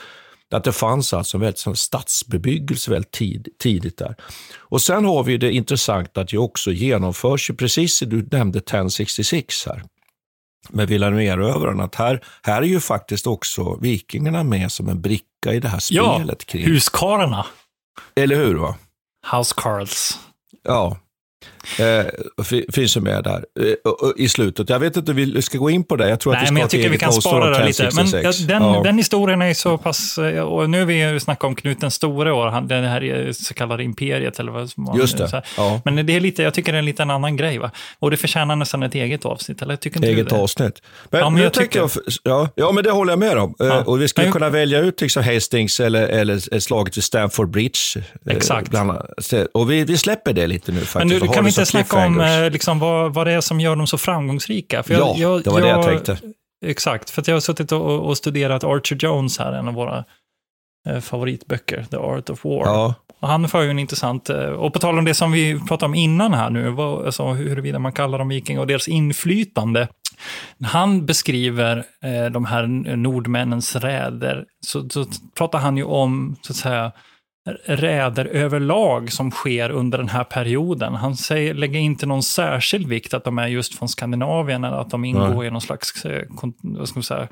[0.52, 4.14] Att det fanns alltså en väldigt stadsbebyggelse väldigt tid, tidigt där.
[4.58, 9.66] Och sen har vi det intressanta att det också genomförs, precis som du nämnde 1066
[9.66, 9.82] här,
[10.70, 15.00] med Villanueva-övrarna, att här, här är ju faktiskt också vikingarna med som en
[15.40, 16.26] bricka i det här spelet.
[16.28, 16.64] Ja, kring.
[16.64, 17.46] huskarlarna.
[18.14, 18.54] Eller hur?
[18.54, 18.74] va?
[19.32, 20.18] House Carls.
[20.62, 20.96] Ja,
[21.78, 22.06] Eh,
[22.72, 23.74] finns ju med där eh,
[24.16, 24.68] i slutet.
[24.68, 26.08] Jag vet inte om vi ska gå in på det.
[26.08, 27.90] Jag tror Nej, att vi ska men jag tycker vi kan spara det lite.
[27.94, 28.10] Men
[28.46, 28.80] den, ja.
[28.84, 30.18] den historien är så pass...
[30.18, 33.84] Eh, och nu har vi snackat om Knut den store och det här så kallade
[33.84, 34.40] imperiet.
[34.40, 35.42] Eller vad man, Just det.
[35.56, 35.80] Ja.
[35.84, 37.58] Men det är lite, jag tycker det är en lite en annan grej.
[37.58, 37.70] Va?
[37.98, 39.62] Och det förtjänar nästan ett eget avsnitt.
[39.62, 40.42] Eller tycker inte eget du det?
[40.42, 40.82] avsnitt.
[41.10, 41.80] Men, ja, men jag tycker...
[41.80, 41.90] Jag,
[42.22, 43.54] ja, ja, men det håller jag med om.
[43.60, 43.82] Eh, ja.
[43.82, 44.32] Och vi skulle men...
[44.32, 47.78] kunna välja ut liksom Hastings eller, eller slaget vid Stamford Bridge.
[48.26, 48.70] Exakt.
[48.70, 48.92] Bland
[49.54, 51.20] Och vi, vi släpper det lite nu faktiskt.
[51.22, 53.86] Men kan vi inte snacka om eh, liksom, vad, vad det är som gör dem
[53.86, 54.82] så framgångsrika.
[54.82, 56.18] För jag, ja, jag, det var jag, det jag tänkte.
[56.66, 60.04] Exakt, för jag har suttit och, och, studerat Archer Jones här, en av våra
[60.88, 62.66] eh, favoritböcker, The Art of War.
[62.66, 62.94] Ja.
[63.20, 65.84] Och han för ju en intressant, eh, och på tal om det som vi pratade
[65.84, 69.88] om innan här nu, vad, alltså huruvida man kallar dem vikingar och deras inflytande.
[70.64, 76.56] Han beskriver eh, de här nordmännens räder, så, så pratar han ju om, så att
[76.56, 76.92] säga,
[77.64, 80.94] räder överlag som sker under den här perioden.
[80.94, 84.90] Han säger, lägger inte någon särskild vikt att de är just från Skandinavien eller att
[84.90, 85.46] de ingår Nej.
[85.46, 86.22] i någon slags eh,
[87.02, 87.28] säga,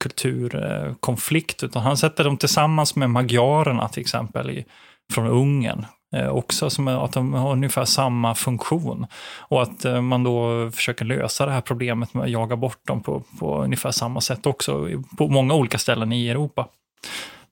[0.00, 4.64] kulturkonflikt, utan han sätter dem tillsammans med magyarerna till exempel i,
[5.12, 5.86] från Ungern.
[6.14, 9.06] Eh, också som att de har ungefär samma funktion.
[9.38, 13.02] Och att eh, man då försöker lösa det här problemet med att jaga bort dem
[13.02, 16.68] på, på ungefär samma sätt också på många olika ställen i Europa.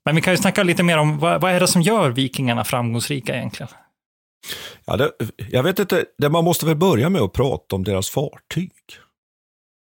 [0.04, 2.64] Men vi kan ju snacka lite mer om vad, vad är det som gör vikingarna
[2.64, 3.72] framgångsrika egentligen?
[4.84, 5.12] Ja, det,
[5.50, 8.72] jag vet inte, det man måste väl börja med att prata om deras fartyg.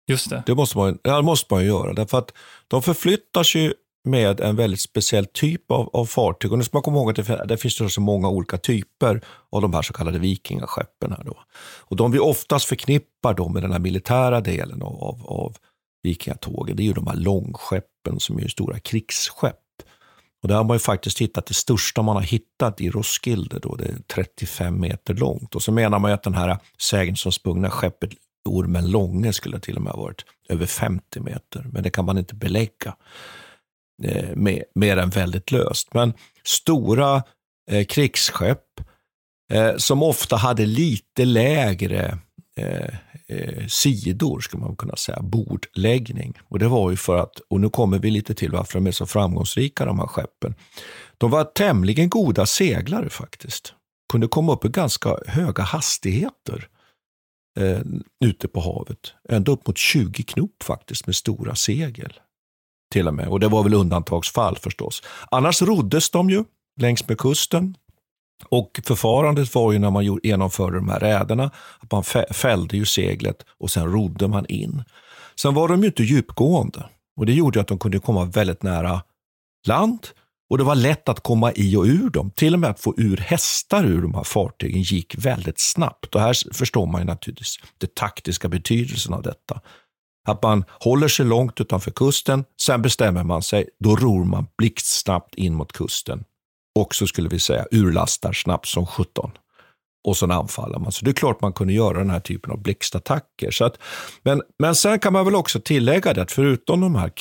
[0.08, 0.42] Just det.
[0.46, 2.32] Det måste man, ja, måste man göra, därför att
[2.68, 3.72] de förflyttas ju
[4.04, 6.52] med en väldigt speciell typ av, av fartyg.
[6.52, 9.20] Och nu ska man komma ihåg att det, det finns så många olika typer
[9.52, 11.12] av de här så kallade vikingaskeppen.
[11.12, 11.36] Här då.
[11.78, 15.56] Och de vi oftast förknippar då med den här militära delen av, av, av
[16.02, 19.59] vikingatågen, det är ju de här långskeppen som är stora krigsskepp.
[20.42, 23.58] Och där har man ju faktiskt hittat det största man har hittat i Roskilde.
[23.58, 23.74] Då.
[23.74, 25.54] Det är 35 meter långt.
[25.54, 28.10] Och så menar man ju att den här sägensomspunna skeppet
[28.48, 31.66] Ormen Långe skulle till och med ha varit över 50 meter.
[31.72, 32.96] Men det kan man inte belägga
[34.02, 35.94] eh, med, mer än väldigt löst.
[35.94, 36.12] Men
[36.44, 37.22] stora
[37.70, 38.64] eh, krigsskepp
[39.52, 42.18] eh, som ofta hade lite lägre
[42.56, 42.94] eh,
[43.30, 46.38] eh, sidor, ska man kunna säga, bordläggning.
[46.48, 48.92] Och det var ju för att, och nu kommer vi lite till varför de är
[48.92, 50.54] så framgångsrika de här skeppen.
[51.18, 53.74] De var tämligen goda seglare faktiskt.
[54.12, 56.68] Kunde komma upp i ganska höga hastigheter
[57.58, 57.80] eh,
[58.24, 59.14] ute på havet.
[59.28, 62.12] Ända upp mot 20 knop faktiskt med stora segel.
[62.92, 63.28] Till och med.
[63.28, 65.02] Och det var väl undantagsfall förstås.
[65.30, 66.44] Annars roddes de ju
[66.80, 67.76] längs med kusten.
[68.44, 71.50] Och förfarandet var ju när man genomförde de här räderna,
[71.80, 74.84] att man fällde ju seglet och sen rodde man in.
[75.40, 76.84] Sen var de ju inte djupgående
[77.16, 79.02] och det gjorde att de kunde komma väldigt nära
[79.66, 80.06] land
[80.50, 82.30] och det var lätt att komma i och ur dem.
[82.30, 86.14] Till och med att få ur hästar ur de här fartygen gick väldigt snabbt.
[86.14, 89.60] Och här förstår man ju naturligtvis den taktiska betydelsen av detta.
[90.28, 95.34] Att man håller sig långt utanför kusten, sen bestämmer man sig, då ror man blixtsnabbt
[95.34, 96.24] in mot kusten
[96.78, 99.30] och så skulle vi säga urlastar snabbt som 17.
[100.04, 100.92] Och så anfaller man.
[100.92, 103.50] Så det är klart man kunde göra den här typen av blixtattacker.
[103.50, 103.78] Så att,
[104.22, 107.12] men, men sen kan man väl också tillägga det att förutom de här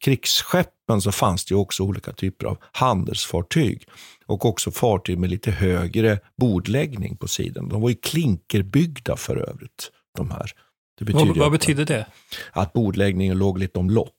[0.00, 3.88] krigsskeppen så fanns det också olika typer av handelsfartyg.
[4.26, 7.68] Och också fartyg med lite högre bordläggning på sidan.
[7.68, 9.90] De var ju klinkerbyggda för övrigt.
[10.16, 10.50] De här.
[10.98, 12.06] Det betyder vad, vad betyder det?
[12.52, 14.12] Att bordläggningen låg lite omlott.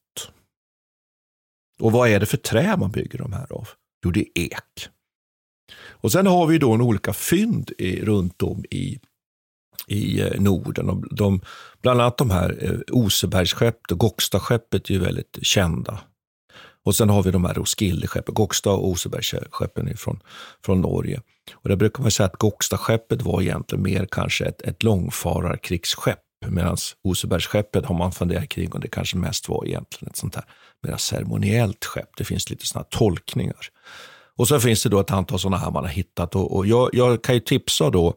[1.79, 3.69] Och vad är det för trä man bygger de här av?
[4.05, 4.89] Jo, det är ek.
[5.89, 8.99] Och sen har vi då en olika fynd i, runt om i,
[9.87, 10.89] i eh, Norden.
[10.89, 11.41] Och de,
[11.81, 15.99] bland annat de här eh, Osebergsskeppet och Gokstaskeppet är ju väldigt kända.
[16.83, 20.19] Och sen har vi de här Roskildeskeppen, Goksta och Osebergsskeppen från,
[20.65, 21.21] från Norge.
[21.53, 26.24] Och där brukar man säga att Gokstaskeppet var egentligen mer kanske ett, ett långfararkrigsskepp.
[26.49, 30.45] Medan Osebergsskeppet har man funderat kring och det kanske mest var egentligen ett sånt här
[30.83, 32.09] mer ceremoniellt skepp.
[32.17, 33.69] Det finns lite sådana tolkningar.
[34.37, 36.35] Och så finns det då ett antal sådana här man har hittat.
[36.35, 38.13] Och, och jag, jag, kan ju tipsa då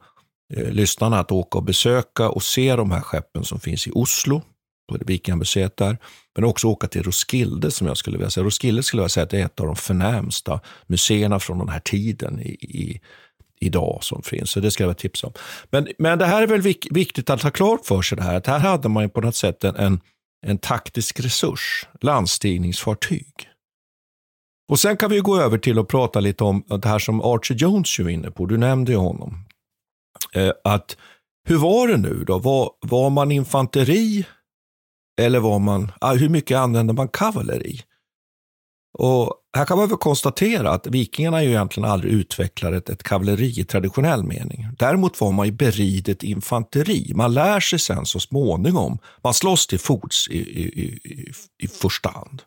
[0.55, 4.43] eh, lyssnarna att åka och besöka och se de här skeppen som finns i Oslo,
[4.89, 5.99] på Vikingamuseet där.
[6.35, 8.45] Men också åka till Roskilde som jag skulle vilja säga.
[8.45, 11.81] Roskilde skulle jag säga att det är ett av de förnämsta museerna från den här
[11.81, 13.01] tiden i, i
[13.61, 14.51] idag som finns.
[14.51, 15.33] Så det ska jag tipsa om.
[15.71, 18.35] Men, men det här är väl vik viktigt att ha klart för sig det här.
[18.35, 20.01] Att här hade man på något sätt en, en,
[20.47, 23.35] en taktisk resurs, landstigningsfartyg.
[24.69, 27.55] Och sen kan vi gå över till att prata lite om det här som Archer
[27.55, 28.47] Jones är inne på.
[28.47, 29.45] Du nämnde ju honom.
[30.35, 30.97] Eh, att
[31.49, 32.39] hur var det nu då?
[32.39, 34.27] Var, var man infanteri
[35.21, 37.81] eller var man, ah, hur mycket använde man kavalleri?
[38.99, 43.61] Och här kan man väl konstatera att vikingarna ju egentligen aldrig utvecklade ett, ett kavalleri
[43.61, 44.69] i traditionell mening.
[44.79, 47.13] Däremot var man ju beridet infanteri.
[47.15, 48.99] Man lär sig sen så småningom.
[49.23, 52.43] Man slåss till fots i, i, i, i första hand.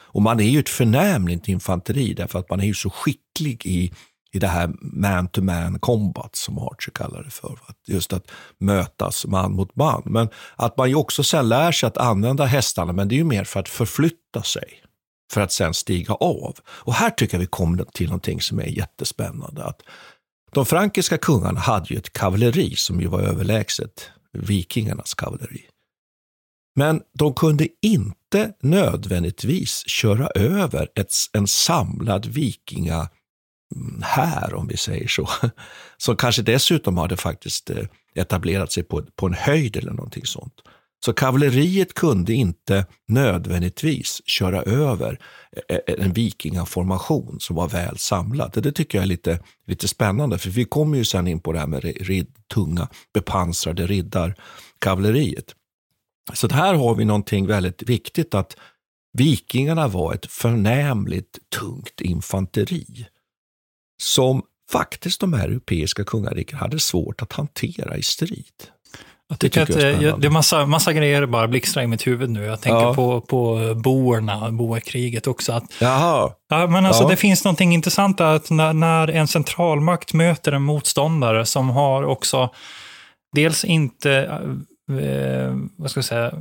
[0.00, 3.92] Och man är ju ett förnämligt infanteri därför att man är ju så skicklig i,
[4.32, 7.58] i det här man-to-man combat som Archer kallar det för.
[7.86, 10.02] Just att mötas man mot man.
[10.04, 13.24] Men att man ju också sen lär sig att använda hästarna, men det är ju
[13.24, 14.82] mer för att förflytta sig
[15.32, 16.56] för att sen stiga av.
[16.66, 19.64] Och här tycker jag vi kommer till någonting som är jättespännande.
[19.64, 19.82] Att
[20.52, 25.62] de frankiska kungarna hade ju ett kavalleri som ju var överlägset vikingarnas kavalleri.
[26.74, 33.08] Men de kunde inte nödvändigtvis köra över ett, en samlad vikinga
[33.74, 35.28] mm, här, om vi säger så,
[35.96, 40.54] som kanske dessutom hade faktiskt eh, etablerat sig på, på en höjd eller någonting sånt.
[41.04, 45.18] Så kavalleriet kunde inte nödvändigtvis köra över
[45.68, 48.62] eh, eh, en vikingaformation som var väl samlad.
[48.62, 51.58] Det tycker jag är lite, lite spännande, för vi kommer ju sen in på det
[51.58, 55.54] här med rid, tunga bepansrade riddarkavalleriet.
[56.32, 58.56] Så här har vi någonting väldigt viktigt, att
[59.12, 63.06] vikingarna var ett förnämligt tungt infanteri
[64.02, 68.71] som faktiskt de här europeiska kungariken hade svårt att hantera i strid.
[69.32, 72.30] Jag tycker, tycker att jag det är massa, massa grejer bara blixtrar i mitt huvud
[72.30, 72.44] nu.
[72.44, 72.94] Jag tänker ja.
[72.94, 75.52] på, på boerna, boerkriget också.
[75.52, 76.30] Att, Jaha.
[76.48, 77.08] Ja, men alltså, ja.
[77.08, 82.50] Det finns någonting intressant att när, när en centralmakt möter en motståndare som har också
[83.34, 84.12] dels inte,
[85.00, 86.32] eh, vad ska jag säga,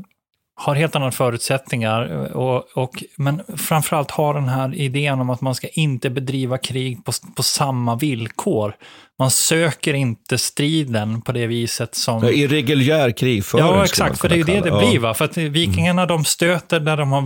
[0.61, 5.55] har helt andra förutsättningar, och, och, men framförallt har den här idén om att man
[5.55, 8.75] ska inte bedriva krig på, på samma villkor.
[9.19, 12.23] Man söker inte striden på det viset som...
[12.23, 13.65] Irreguljär krigföring.
[13.65, 14.99] Ja, exakt, för det är ju det det blir.
[14.99, 15.13] Va?
[15.13, 17.21] För att vikingarna, de stöter där de, har,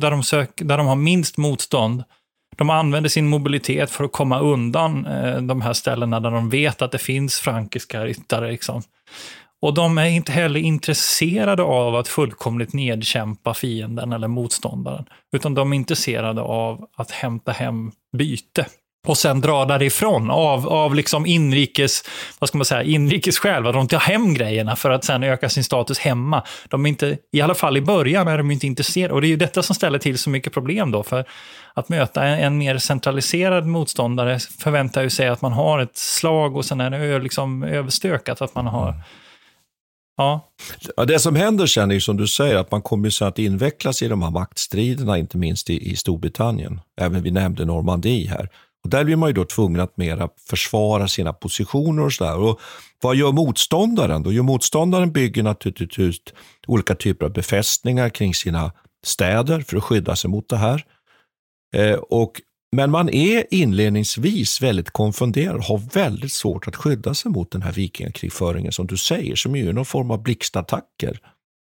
[0.00, 2.04] där, de sök, där de har minst motstånd.
[2.56, 6.82] De använder sin mobilitet för att komma undan eh, de här ställena där de vet
[6.82, 8.50] att det finns frankiska ryttare.
[8.50, 8.82] Liksom.
[9.62, 15.72] Och de är inte heller intresserade av att fullkomligt nedkämpa fienden eller motståndaren, utan de
[15.72, 18.66] är intresserade av att hämta hem byte
[19.06, 22.02] och sen dra därifrån av, av liksom inrikes,
[22.38, 23.72] vad ska man säga, inrikes själva.
[23.72, 26.42] De tar hem grejerna för att sen öka sin status hemma.
[26.68, 29.14] De är inte, i alla fall i början är de inte intresserade.
[29.14, 31.02] Och det är ju detta som ställer till så mycket problem då.
[31.02, 31.24] För
[31.74, 36.56] att möta en, en mer centraliserad motståndare förväntar ju sig att man har ett slag
[36.56, 38.42] och sen är det liksom överstökat.
[38.42, 39.00] Att man har mm
[40.20, 40.50] Ja.
[40.96, 41.04] ja.
[41.04, 44.08] Det som händer sen är som du säger, att man kommer sen att invecklas i
[44.08, 46.80] de här maktstriderna, inte minst i, i Storbritannien.
[47.00, 48.48] Även vi nämnde Normandie här.
[48.84, 52.56] Och där blir man ju då tvungen att mera försvara sina positioner och sådär.
[53.02, 54.22] vad gör motståndaren?
[54.22, 56.16] Då Jo, motståndaren bygger naturligtvis
[56.66, 58.72] olika typer av befästningar kring sina
[59.04, 60.84] städer för att skydda sig mot det här.
[61.76, 62.40] Eh, och
[62.76, 67.62] men man är inledningsvis väldigt konfunderad och har väldigt svårt att skydda sig mot den
[67.62, 71.20] här vikingakrigföringen som du säger, som är någon form av blixtattacker.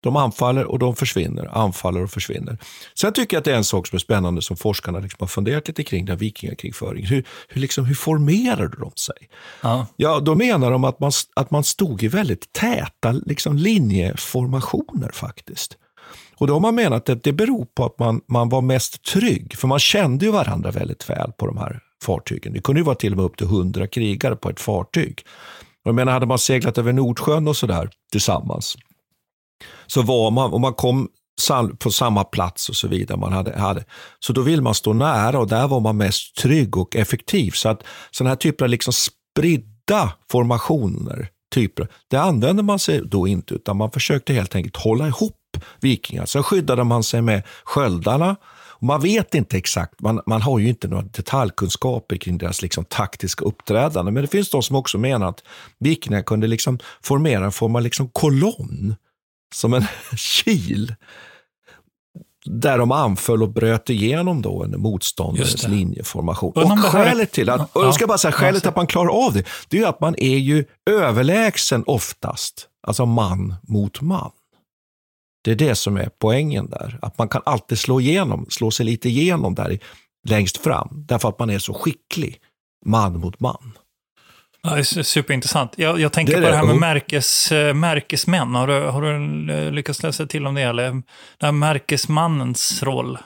[0.03, 2.57] De anfaller och de försvinner, anfaller och försvinner.
[2.99, 5.27] Sen tycker jag att det är en sak som är spännande som forskarna liksom har
[5.27, 7.07] funderat lite kring, den vikingakrigföringen.
[7.07, 9.29] Hur, hur, liksom, hur formerade de sig?
[9.61, 9.87] Ja.
[9.95, 15.77] ja, då menar de att man, att man stod i väldigt täta liksom, linjeformationer faktiskt.
[16.37, 19.57] Och då har man menat att det beror på att man, man var mest trygg,
[19.57, 22.53] för man kände ju varandra väldigt väl på de här fartygen.
[22.53, 25.21] Det kunde ju vara till och med upp till hundra krigare på ett fartyg.
[25.83, 28.77] Och jag menar, hade man seglat över Nordsjön och sådär tillsammans,
[29.87, 31.09] så var man, och man kom
[31.79, 33.17] på samma plats och så vidare.
[33.17, 33.85] Man hade, hade.
[34.19, 37.51] Så då vill man stå nära och där var man mest trygg och effektiv.
[37.51, 43.27] Så att sådana här typer av liksom spridda formationer, typer, det använde man sig då
[43.27, 45.35] inte, utan man försökte helt enkelt hålla ihop
[45.79, 46.25] vikingar.
[46.25, 48.35] Sen skyddade man sig med sköldarna.
[48.81, 53.45] man vet inte exakt, man, man har ju inte några detaljkunskaper kring deras liksom taktiska
[53.45, 55.43] uppträdande, men det finns de som också menar att
[55.79, 58.95] vikingar kunde liksom formera en form av liksom kolonn
[59.55, 59.85] som en
[60.17, 60.95] kil.
[62.47, 66.51] Där de anföll och bröt igenom då en motståndares linjeformation.
[66.55, 69.45] Och skälet till att, och jag ska bara säga, skälet att man klarar av det,
[69.69, 72.67] det är att man är ju överlägsen oftast.
[72.87, 74.31] Alltså man mot man.
[75.45, 76.99] Det är det som är poängen där.
[77.01, 79.79] Att man kan alltid slå igenom, slå sig lite igenom där
[80.27, 80.89] längst fram.
[80.91, 82.39] Därför att man är så skicklig,
[82.85, 83.71] man mot man.
[84.61, 85.73] Ja, superintressant.
[85.75, 88.55] Jag, jag tänker det på det här med märkes, eh, märkesmän.
[88.55, 90.61] Har du, har du lyckats läsa till om det?
[90.61, 91.03] Eller den
[91.41, 93.17] här märkesmannens roll?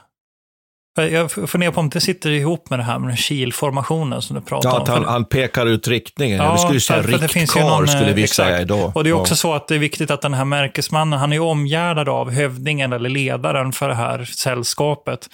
[1.07, 4.69] Jag funderar på om det sitter ihop med det här med kilformationen som du pratar
[4.69, 4.87] ja, om.
[4.87, 6.37] Han, han pekar ut riktningen.
[6.37, 8.47] Ja, vi skulle säga riktkar, skulle vi exakt.
[8.47, 8.91] säga idag.
[8.95, 9.37] Och det är också ja.
[9.37, 13.09] så att det är viktigt att den här märkesmannen, han är omgärdad av hövdingen eller
[13.09, 15.29] ledaren för det här sällskapet.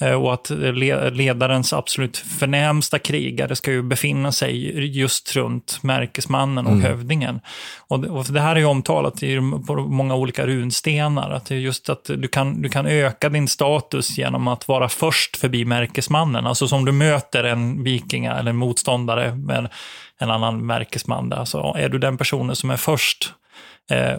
[0.00, 0.50] Eh, och att
[1.12, 6.84] ledarens absolut förnämsta krigare ska ju befinna sig just runt märkesmannen och mm.
[6.84, 7.40] hövdingen.
[7.88, 9.40] Och det här är ju omtalat i
[9.88, 11.30] många olika runstenar.
[11.30, 14.88] Att det är just att du kan, du kan öka din status genom att vara
[14.88, 16.46] först förbi märkesmannen.
[16.46, 19.68] Alltså som du möter en vikinga eller en motståndare med
[20.18, 21.32] en annan märkesman.
[21.32, 23.32] Alltså är du den personen som är först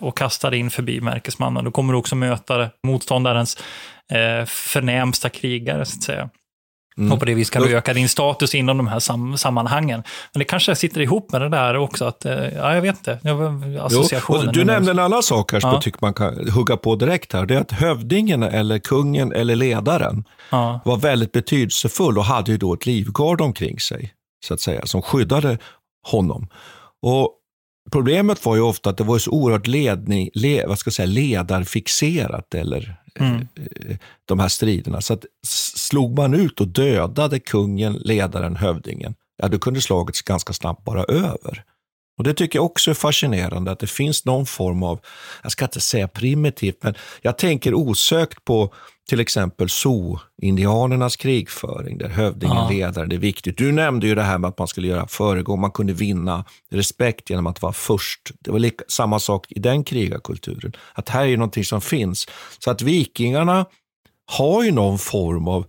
[0.02, 3.58] och kastar in förbi märkesmannen, då kommer du också möta motståndarens
[4.12, 6.30] eh, förnämsta krigare, så att säga.
[6.98, 7.12] Mm.
[7.12, 10.04] Och på det viset kan du öka din status inom de här sam sammanhangen.
[10.34, 13.20] Men det kanske sitter ihop med det där också, att, eh, ja, jag vet inte,
[13.82, 14.54] associationen.
[14.54, 15.76] du nämnde en annan sak här som ja.
[15.76, 17.46] jag tycker man kan hugga på direkt här.
[17.46, 20.80] Det är att hövdingen, eller kungen, eller ledaren ja.
[20.86, 24.14] var väldigt betydelsefull och hade ju då ett livgard omkring sig,
[24.46, 25.58] så att säga, som skyddade
[26.08, 26.48] honom.
[27.02, 27.30] Och
[27.92, 31.06] Problemet var ju ofta att det var så oerhört ledning, le, vad ska jag säga,
[31.06, 33.48] ledarfixerat, eller mm.
[33.56, 35.02] Eh, de här striderna.
[35.02, 35.26] Så att
[35.76, 41.04] slog man ut och dödade kungen, ledaren, hövdingen, ja, då kunde slaget ganska snabbt vara
[41.04, 41.64] över.
[42.18, 45.00] Och Det tycker jag också är fascinerande, att det finns någon form av,
[45.44, 48.74] jag ska inte säga primitivt, men jag tänker osökt på
[49.10, 52.70] till exempel Sioux-indianernas krigföring, där hövdingen, ja.
[52.70, 53.58] ledaren, det är viktigt.
[53.58, 57.30] Du nämnde ju det här med att man skulle göra föregång, man kunde vinna respekt
[57.30, 58.32] genom att vara först.
[58.40, 60.74] Det var lika, samma sak i den krigarkulturen.
[60.94, 62.28] Att här är ju någonting som finns.
[62.60, 63.66] Så att vikingarna
[64.26, 65.66] har ju någon form av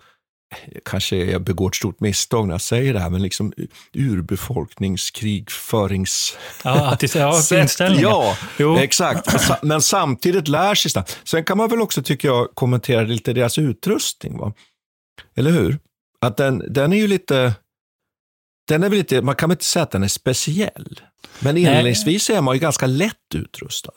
[0.84, 3.53] kanske jag begår ett stort misstag när jag säger det här, men liksom
[3.92, 6.36] urbefolkningskrigförings...
[6.64, 8.11] Ja, att ja, inställningen.
[8.11, 8.78] Ja, jo.
[8.78, 9.30] exakt.
[9.62, 11.05] Men samtidigt lär sig det.
[11.24, 14.38] Sen kan man väl också, tycker jag, kommentera lite deras utrustning.
[14.38, 14.53] Va?
[15.36, 15.78] Eller hur?
[16.20, 17.55] Att den, den är ju lite...
[18.68, 21.00] Den är väl lite, man kan väl inte säga att den är speciell.
[21.40, 23.92] Men inledningsvis är man ju ganska lätt utrustad.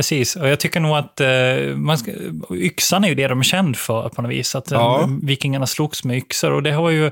[0.00, 2.12] Precis, och jag tycker nog att eh, man ska,
[2.50, 4.54] yxan är ju det de är känd för på något vis.
[4.54, 5.08] Att ja.
[5.22, 7.10] vikingarna slogs med yxor och det har ju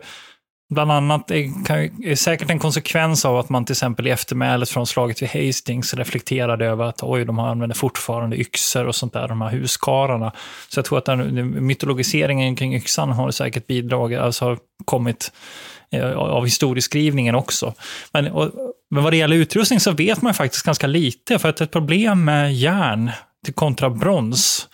[0.70, 5.22] bland annat, är, säkert en konsekvens av att man till exempel i eftermälet från slaget
[5.22, 9.50] vid Hastings reflekterade över att oj, de använder fortfarande yxor och sånt där, de här
[9.50, 10.32] huskararna.
[10.68, 15.32] Så jag tror att den, mytologiseringen kring yxan har säkert bidragit, alltså har kommit
[15.90, 17.74] eh, av historieskrivningen också.
[18.12, 18.50] Men, och,
[18.90, 22.24] men vad det gäller utrustning så vet man faktiskt ganska lite, för att ett problem
[22.24, 23.10] med järn
[23.44, 24.68] till kontra brons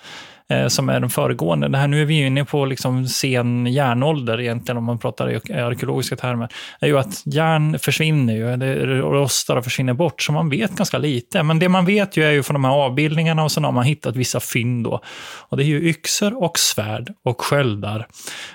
[0.51, 1.69] Eh, som är den föregående.
[1.69, 5.53] Det här, nu är vi inne på liksom sen järnålder egentligen, om man pratar i
[5.53, 6.49] arkeologiska termer,
[6.81, 10.99] är ju att järn försvinner ju, eller rostar och försvinner bort, så man vet ganska
[10.99, 11.43] lite.
[11.43, 13.85] Men det man vet ju är ju från de här avbildningarna och sen har man
[13.85, 15.01] hittat vissa fynd då.
[15.49, 18.07] Och det är ju yxor och svärd och sköldar,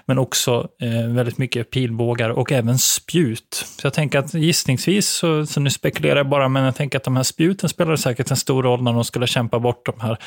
[0.05, 3.65] men också eh, väldigt mycket pilbågar och även spjut.
[3.79, 7.03] Så jag tänker att gissningsvis, så, så nu spekulerar jag bara, men jag tänker att
[7.03, 10.17] de här spjuten spelade säkert en stor roll när de skulle kämpa bort de här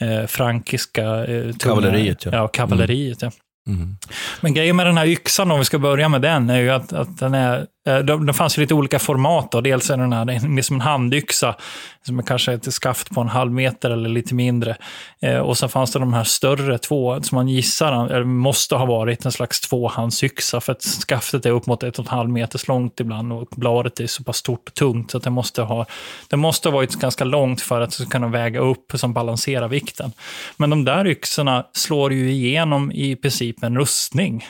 [0.00, 2.24] eh, frankiska eh, kavalleriet.
[2.24, 3.22] Ja, ja kavalleriet.
[3.22, 3.32] Mm.
[3.66, 3.72] Ja.
[3.72, 3.96] Mm.
[4.40, 6.92] Men grejen med den här yxan, om vi ska börja med den, är ju att,
[6.92, 9.52] att den är Eh, det fanns ju lite olika format.
[9.52, 9.60] Då.
[9.60, 11.56] Dels är den här mer som en handyxa,
[12.06, 14.76] som är kanske ett skaft på en halv meter eller lite mindre.
[15.22, 18.86] Eh, och sen fanns det de här större två, som man gissar eller måste ha
[18.86, 22.68] varit en slags tvåhandsyxa, för att skaftet är upp mot ett och en halv meters
[22.68, 25.86] långt ibland och bladet är så pass stort och tungt, så att det måste ha,
[26.28, 30.12] det måste ha varit ganska långt för att kunna väga upp som balanserar vikten.
[30.56, 34.44] Men de där yxorna slår ju igenom i princip en rustning.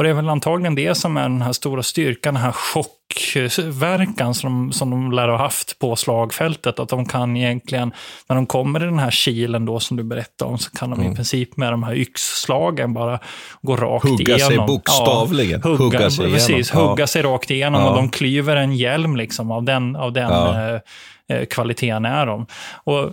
[0.00, 2.86] Och det är väl antagligen det som är den här stora styrkan, den här chock
[3.32, 6.78] tryckverkan som som de lär ha haft på slagfältet.
[6.78, 7.92] Att de kan egentligen,
[8.28, 11.00] när de kommer i den här kilen då som du berättade om, så kan de
[11.00, 11.12] Mm.
[11.12, 13.18] i princip med de här yxslagen bara
[13.62, 14.66] gå rakt Hugga sig igenom.
[14.66, 15.60] bokstavligen.
[15.64, 16.84] Ja, hugga, Hugga sig precis, igenom.
[16.84, 16.90] Ja.
[16.90, 17.88] hugga sig rakt igenom Ja.
[17.90, 20.70] och de klyver en hjälm liksom av den, av den Ja.
[20.74, 20.80] eh,
[21.36, 22.46] eh, kvaliteten är de.
[22.84, 23.10] Och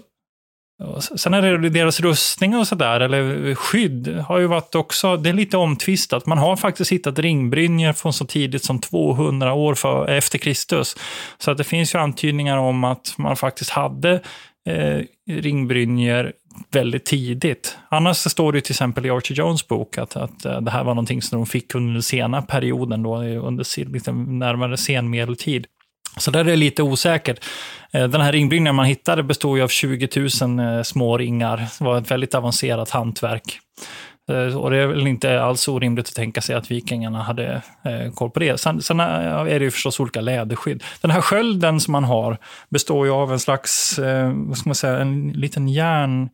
[1.15, 5.33] sen är det deras rustningar och sådär, eller skydd, har ju varit också, det är
[5.33, 6.25] lite omtvistat.
[6.25, 10.97] Man har faktiskt hittat ringbrynjor från så tidigt som 200 år för, efter Kristus.
[11.37, 14.21] Så att det finns ju antydningar om att man faktiskt hade
[14.69, 16.33] eh, ringbrynjor
[16.71, 17.77] väldigt tidigt.
[17.89, 20.71] Annars så står det ju till exempel i Archer Jones bok att, att eh, det
[20.71, 25.67] här var någonting som de fick under den sena perioden, då, under liksom närmare senmedeltid.
[26.17, 27.45] Så där är det lite osäkert.
[27.91, 30.09] Eh, den här ringbyggnaden man hittade bestod ju av 20
[30.41, 31.57] 000 eh, små ringar.
[31.57, 33.59] Det var ett väldigt avancerat hantverk.
[34.31, 37.61] Eh, och det är väl inte alls orimligt att tänka sig att vikingarna hade
[38.15, 38.59] koll på det.
[38.59, 40.83] Sen, sen är det ju förstås olika läderskydd.
[41.01, 42.37] Den här skölden som man har
[42.69, 43.99] består ju av en slags,
[44.33, 46.29] vad ska man säga, en liten järn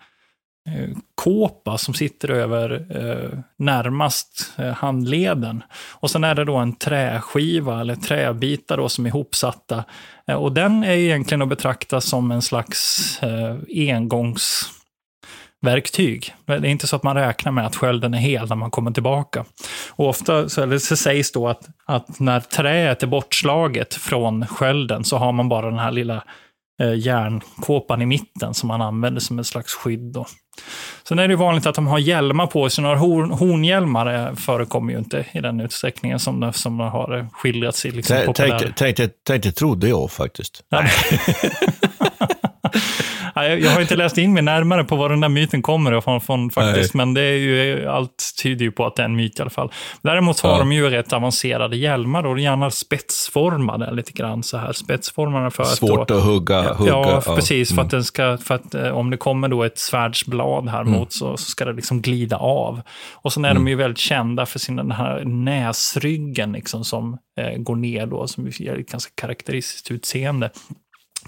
[0.70, 5.64] Eh, kåpa som sitter över eh, närmast eh, handleden.
[5.91, 9.84] Och sen är det då en träskiva eller träbitar då som är ihopsatta.
[10.28, 13.57] Eh, och den är egentligen att betrakta som en slags eh,
[13.89, 16.34] engångsverktyg.
[16.45, 18.91] Det är inte så att man räknar med att skölden är hel när man kommer
[18.91, 19.45] tillbaka.
[19.89, 25.03] Och ofta så, eller så sägs då att, att när träet är bortslaget från skölden
[25.03, 26.24] så har man bara den här lilla
[26.82, 30.14] eh, järnkåpan i mitten som man använder som ett slags skydd.
[30.14, 30.26] Då.
[31.08, 32.82] Sen är det vanligt att de har hjälmar på sig.
[32.84, 37.28] Några horn, hornhjälmar eh, förekommer ju inte i den utsträckningen som, det- som det har
[37.34, 38.60] skildrats i liksom, Tänk- populär...
[38.60, 40.64] Tänkte, tänkte, tänkte, trodde jag faktiskt.
[40.72, 40.89] Nej.
[43.36, 46.22] Nej, jag- har inte läst in mig närmare på var den där myten kommer ifrån
[46.22, 49.40] från, faktiskt, men det är ju, allt tyder ju på att det är en myt
[49.40, 49.72] i alla fall.
[50.02, 50.58] Däremot har Ja.
[50.58, 54.74] de ju rätt avancerade hjälmar och gärna spetsformade lite grann så här.
[54.74, 56.74] Spetsformade för Svårt att då, att hugga.
[56.74, 57.70] hugga Ja, precis.
[57.70, 57.86] För Mm.
[57.86, 60.94] att, den ska, för att eh, om det kommer då ett svärdsblad här Mm.
[60.94, 62.82] mot så, så ska det liksom glida av.
[63.14, 63.64] Och sen är Mm.
[63.66, 68.28] de ju väldigt kända för sin den här näsryggen liksom, som eh, går ner då,
[68.28, 70.50] som ger ett ganska karaktäristiskt utseende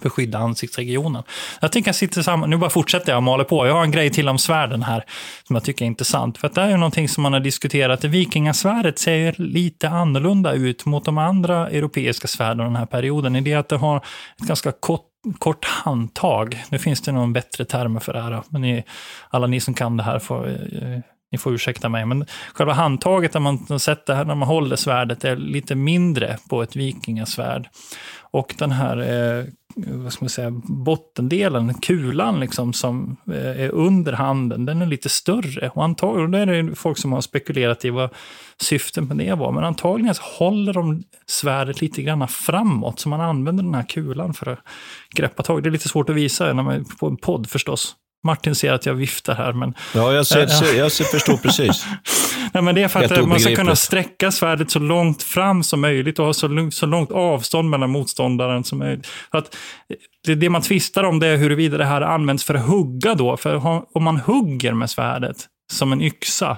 [0.01, 1.23] för att skydda ansiktsregionen.
[1.61, 3.67] Jag tänker jag sitter samman, nu bara fortsätter jag och maler på.
[3.67, 5.03] Jag har en grej till om svärden här
[5.47, 6.37] som jag tycker är intressant.
[6.37, 8.03] För att det är ju någonting som man har diskuterat.
[8.03, 13.35] Vikingasvärdet ser lite annorlunda ut mot de andra europeiska svärden den här perioden.
[13.35, 16.63] I det att det har ett ganska kort kort handtag.
[16.69, 18.83] Nu finns det någon bättre termer för det här, men ni,
[19.29, 20.99] alla ni som kan det här får, eh,
[21.31, 22.05] ni får ursäkta mig.
[22.05, 26.75] Men själva handtaget när man sätter när man håller svärdet är lite mindre på ett
[26.75, 27.69] vikingasvärd.
[28.21, 34.13] Och den här eh, vad ska man säga, bottendelen, kulan liksom, som eh, är under
[34.13, 35.69] handen, den är lite större.
[35.69, 38.09] Och antagligen, då är det folk som har spekulerat i vad
[38.61, 39.51] syftet med det var.
[39.51, 44.33] Men antagligen så håller de svärdet lite grann framåt, så man använder den här kulan
[44.33, 44.59] för att
[45.15, 45.63] greppa tag.
[45.63, 47.95] Det är lite svårt att visa när man är på en podd förstås.
[48.25, 49.73] Martin ser att jag viftar här, men...
[49.93, 51.85] Ja, jag, ser, Eh, ser, jag ser, förstår precis.
[52.53, 55.81] Nej, men det är för att man ska kunna sträcka svärdet så långt fram som
[55.81, 59.07] möjligt och ha så, långt- så långt avstånd mellan motståndaren som möjligt.
[59.31, 59.55] För att
[59.89, 59.95] eh,
[60.25, 63.37] det, det man tvistar om det är huruvida det här används för att hugga då.
[63.37, 63.67] För
[63.97, 65.37] om man hugger med svärdet
[65.73, 66.57] som en yxa,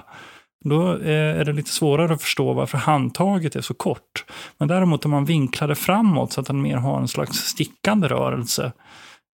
[0.64, 4.24] då eh, är det lite svårare att förstå varför handtaget är så kort.
[4.58, 8.08] Men däremot om man vinklar det framåt så att den mer har en slags stickande
[8.08, 8.72] rörelse,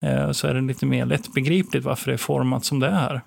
[0.03, 3.21] Eh, så är det lite mer lättbegripligt varför det är format som det är.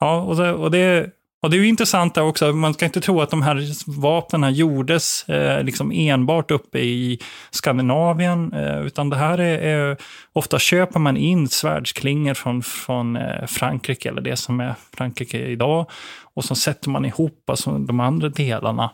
[0.00, 1.10] Ja, och det, och det,
[1.42, 4.54] och det är ju intressant där också, man ska inte tro att de här vapnen
[4.54, 7.20] gjordes eh, liksom enbart uppe i
[7.50, 9.96] Skandinavien, eh, utan det här är, är,
[10.32, 15.90] ofta köper man in svärdsklingor från, från eh, Frankrike, eller det som är Frankrike idag,
[16.34, 18.90] och så sätter man ihop alltså, de andra delarna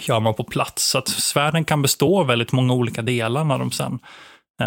[0.00, 0.90] gör man på plats.
[0.90, 3.98] Så att svärden kan bestå av väldigt många olika delar när de sen eh,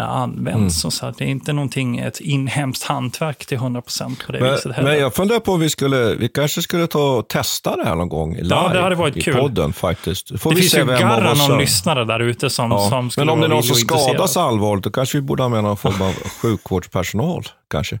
[0.00, 0.84] används.
[0.84, 4.72] Och så det är inte någonting, ett inhemskt hantverk till 100% på det Men, viset
[4.76, 4.90] heller.
[4.90, 7.94] men jag funderar på om vi skulle, vi kanske skulle ta och testa det här
[7.94, 9.34] någon gång live Ja, det hade varit i kul.
[9.34, 10.40] podden faktiskt.
[10.40, 12.88] Får det vi finns ju garra någon lyssnare där ute som, Ja.
[12.88, 15.48] som skulle Men om det är någon som skadas allvarligt, då kanske vi borde ha
[15.48, 16.12] med någon form av
[16.42, 17.42] sjukvårdspersonal.
[17.70, 18.00] Kanske.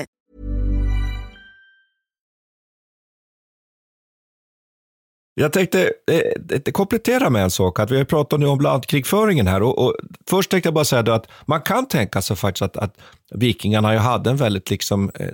[5.33, 6.17] Jag tänkte eh,
[6.49, 7.79] eh, komplettera med en sak.
[7.79, 9.63] Att vi har pratat nu om landkrigföringen här.
[9.63, 9.95] Och, och
[10.29, 12.95] först tänkte jag bara säga att man kan tänka sig faktiskt att, att
[13.31, 15.27] vikingarna ju hade en väldigt liksom, eh,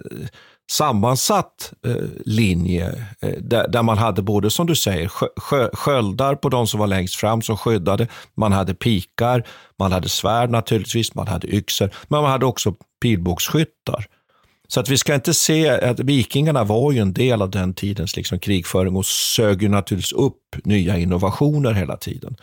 [0.72, 1.95] sammansatt eh,
[2.26, 5.08] linje eh, där, där, man hade både, som du säger,
[5.39, 8.08] sjö, sköldar på de som var längst fram som skyddade.
[8.36, 9.48] Man hade pikar,
[9.80, 14.06] man hade svärd naturligtvis, man hade yxor, men man hade också pilbågsskyttar.
[14.68, 18.15] Så att vi ska inte se att vikingarna var ju en del av den tidens
[18.15, 22.36] liksom krigföring och sög ju naturligtvis upp nya innovationer hela tiden.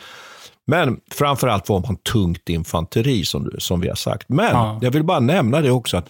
[0.66, 4.29] Men framför allt var man tungt infanteri som, som vi har sagt.
[4.29, 4.79] Men ja.
[4.83, 6.09] jag vill bara nämna det också att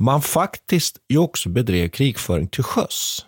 [0.00, 3.24] man faktiskt ju också bedrev krigföring till sjöss.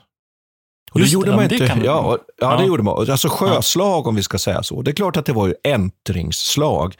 [0.92, 1.74] Och Just det gjorde det, man det inte.
[1.76, 2.68] man- ja, och- ja, det Ja.
[2.68, 3.10] gjorde man.
[3.10, 4.82] Alltså sjöslag om vi ska säga så.
[4.82, 6.94] Det är klart att det var ju äntringsslag.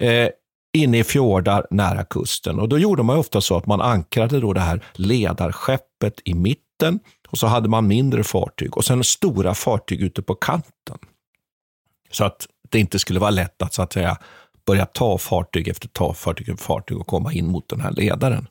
[0.00, 0.28] Eh,
[0.74, 2.58] inne i fjordar nära kusten.
[2.58, 7.00] Och då gjorde man ofta så att man ankrade då det här ledarskeppet i mitten
[7.28, 10.98] och så hade man mindre fartyg och sen stora fartyg ute på kanten.
[12.10, 14.18] Så att det inte skulle vara lätt att, så att säga,
[14.66, 18.46] börja ta fartyg efter ta fartyg efter fartyg och komma in mot den här ledaren.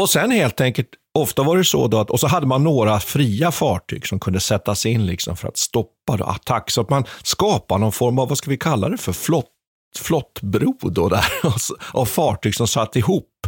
[0.00, 3.00] Och sen helt enkelt, ofta var det så då att, och så hade man några
[3.00, 6.70] fria fartyg som kunde sättas in liksom för att stoppa då attack.
[6.70, 9.50] Så att man skapade någon form av, vad ska vi kalla det för, flott,
[9.98, 13.46] flottbro då där, alltså, av fartyg som satt ihop.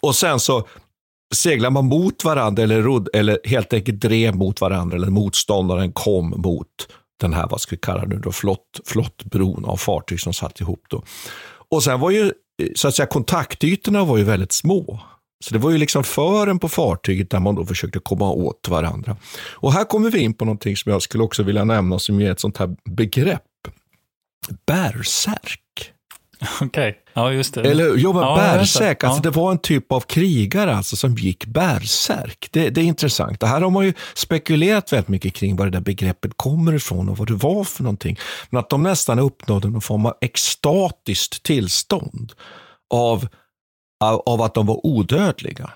[0.00, 0.66] Och sen så
[1.34, 6.34] seglar man mot varandra eller, rodd, eller helt enkelt drev mot varandra eller motståndaren kom
[6.36, 6.68] mot
[7.20, 10.60] den här, vad ska vi kalla det nu då, flott, flottbron av fartyg som satt
[10.60, 10.84] ihop.
[10.90, 11.02] Då.
[11.70, 15.00] Och sen var ju, eh, så att säga, kontaktytorna var ju väldigt små.
[15.44, 19.16] Så det var ju liksom fören på fartyget där man då försökte komma åt varandra.
[19.52, 22.30] Och här kommer vi in på någonting som jag skulle också vilja nämna som är
[22.30, 23.42] ett sånt här begrepp.
[24.66, 25.92] Bärsärk.
[26.60, 27.70] Okej, ja just det.
[27.70, 29.22] Eller jo, men Ja, bärsärk, alltså Ja.
[29.22, 32.48] det var en typ av krigare alltså, som gick bärsärk.
[32.52, 33.40] Det, det är intressant.
[33.40, 37.08] Det här har man ju spekulerat väldigt mycket kring var det där begreppet kommer ifrån
[37.08, 38.18] och vad det var för någonting.
[38.50, 42.32] Men att de nästan uppnådde någon form av extatiskt tillstånd
[42.94, 43.28] av,
[44.04, 45.70] av, av att de var odödliga.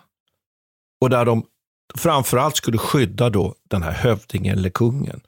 [1.01, 1.45] Och där de
[1.99, 5.21] framförallt skulle skydda då den här hövdingen eller kungen.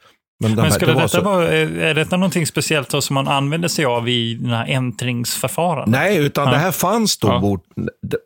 [0.51, 3.68] De Men skulle det detta så- vara, är detta någonting speciellt då som man använder
[3.68, 5.88] sig av i den här äntringsförfarandet?
[6.01, 6.53] Nej, utan Ja.
[6.53, 7.28] det här fanns då.
[7.28, 7.40] Ja.
[7.40, 7.64] Mot,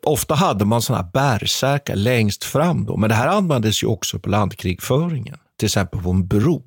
[0.05, 2.85] ofta hade man sådana här bärsärkar längst fram.
[2.85, 2.97] Då.
[2.97, 5.37] Men det här användes ju också på landkrigföringen.
[5.59, 6.63] Till exempel på en bro.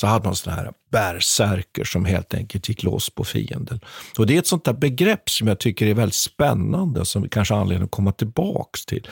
[0.00, 3.80] Så hade man sådana här bärsärker som helt enkelt gick loss på fienden.
[4.18, 7.22] Och Det är ett sånt där begrepp som jag tycker är väldigt spännande och som
[7.22, 9.08] vi kanske har anledning att komma tillbaks till.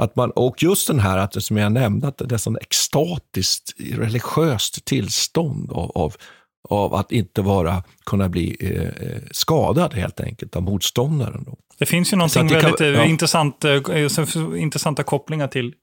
[0.00, 3.72] Att man, och just den här, att, som jag nämnde, att det är sån extatiskt
[3.94, 6.14] religiöst tillstånd av, av,
[6.68, 11.44] av att inte vara, kunna bli eh, eh, skadad helt enkelt av motståndaren.
[11.44, 11.56] Då.
[11.78, 13.04] Det finns ju någonting kan- väldigt eh, ja.
[13.04, 15.74] intressant, eh, så- intressanta kopplingar till,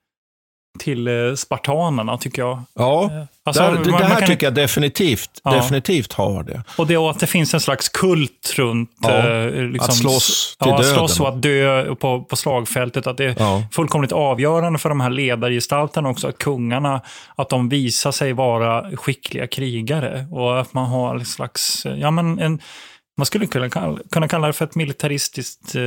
[0.77, 2.61] till eh, spartanerna, tycker jag.
[2.73, 5.51] Ja, Eh, alltså, där, det, man- det här kan- tycker jag definitivt, Ja.
[5.51, 6.63] definitivt har det.
[6.77, 10.57] Och det och att det finns en slags kult runt Ja, eh, liksom, att slåss
[10.61, 10.95] till ja, döden.
[10.95, 13.07] slåss och att dö på, på slagfältet.
[13.07, 13.63] Att det är Ja.
[13.71, 17.01] fullkomligt avgörande för de här ledargestalterna också, att kungarna,
[17.35, 20.27] att de visar sig vara skickliga krigare.
[20.31, 22.59] Och att man har en slags, ja men en,
[23.17, 25.81] man skulle kunna kalla, kunna kalla det för ett militaristiskt eh,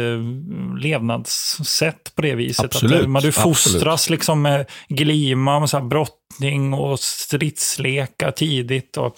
[0.78, 2.64] levnadssätt på det viset.
[2.64, 3.57] Absolut, Att, eh, man, du absolut.
[3.57, 8.97] fostras liksom med glima, med så här brottning och stridslekar tidigt.
[8.97, 9.16] Och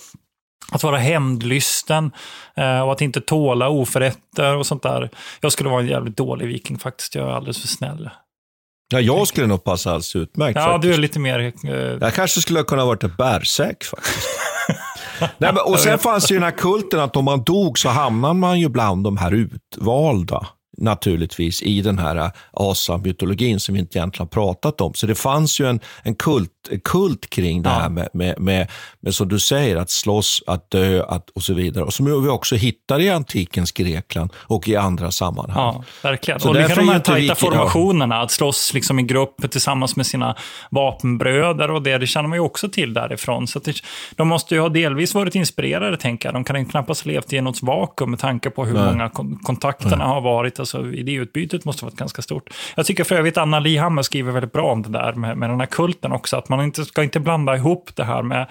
[0.72, 2.10] att vara hämndlysten
[2.56, 5.10] eh, och att inte tåla oförrätter och sånt där.
[5.40, 7.14] Jag skulle vara en jävligt dålig viking faktiskt.
[7.14, 8.10] Jag är alldeles för snäll.
[8.92, 10.56] Ja, jag skulle nog passa alldeles utmärkt.
[10.56, 10.82] Ja, faktiskt.
[10.82, 11.52] du är lite mer...
[11.64, 14.28] Eh, Jag kanske skulle ha kunnat varit ett bärsäck faktiskt.
[15.38, 18.34] Nej, men, och sen fanns ju den här kulten att om man dog så hamnade
[18.34, 20.46] man ju bland de här utvalda
[20.78, 24.94] naturligtvis i den här asamytologin som vi inte egentligen har pratat om.
[24.94, 26.50] Så det fanns ju en, en kult,
[26.84, 27.78] kult kring det Ja.
[27.78, 28.70] här med, med, med,
[29.00, 31.84] med, som du säger, att slåss, att dö att, och så vidare.
[31.84, 35.74] Och som vi också hittar i antikens Grekland och i andra sammanhang.
[35.74, 36.40] Ja, verkligen.
[36.40, 37.34] Så och är de här tajta ja.
[37.34, 40.36] formationerna, att slåss liksom i grupp tillsammans med sina
[40.70, 43.46] vapenbröder och det, det känner man ju också till därifrån.
[43.46, 43.76] Så det,
[44.16, 46.34] de måste ju ha delvis varit inspirerade, tänker jag.
[46.34, 48.84] De kan ju knappast ha levt i något vakuum med tanke på hur Nej.
[48.84, 50.58] många kon kontakterna har varit.
[50.62, 52.50] Alltså, idéutbytet måste ha varit ganska stort.
[52.76, 55.60] Jag tycker för övrigt Anna Lihammer skriver väldigt bra om det där med, med den
[55.60, 58.46] här kulten också, att man inte ska inte blanda ihop det här med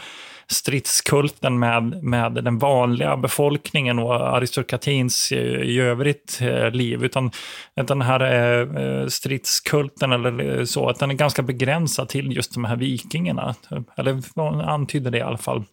[0.47, 7.31] stridskulten med, med den vanliga befolkningen och aristokratins eh, i övrigt eh, liv, utan
[7.75, 12.65] att den här eh, stridskulten eller så, att den är ganska begränsad till just de
[12.65, 13.55] här vikingarna.
[13.97, 15.63] Eller antydde antyder det i alla fall.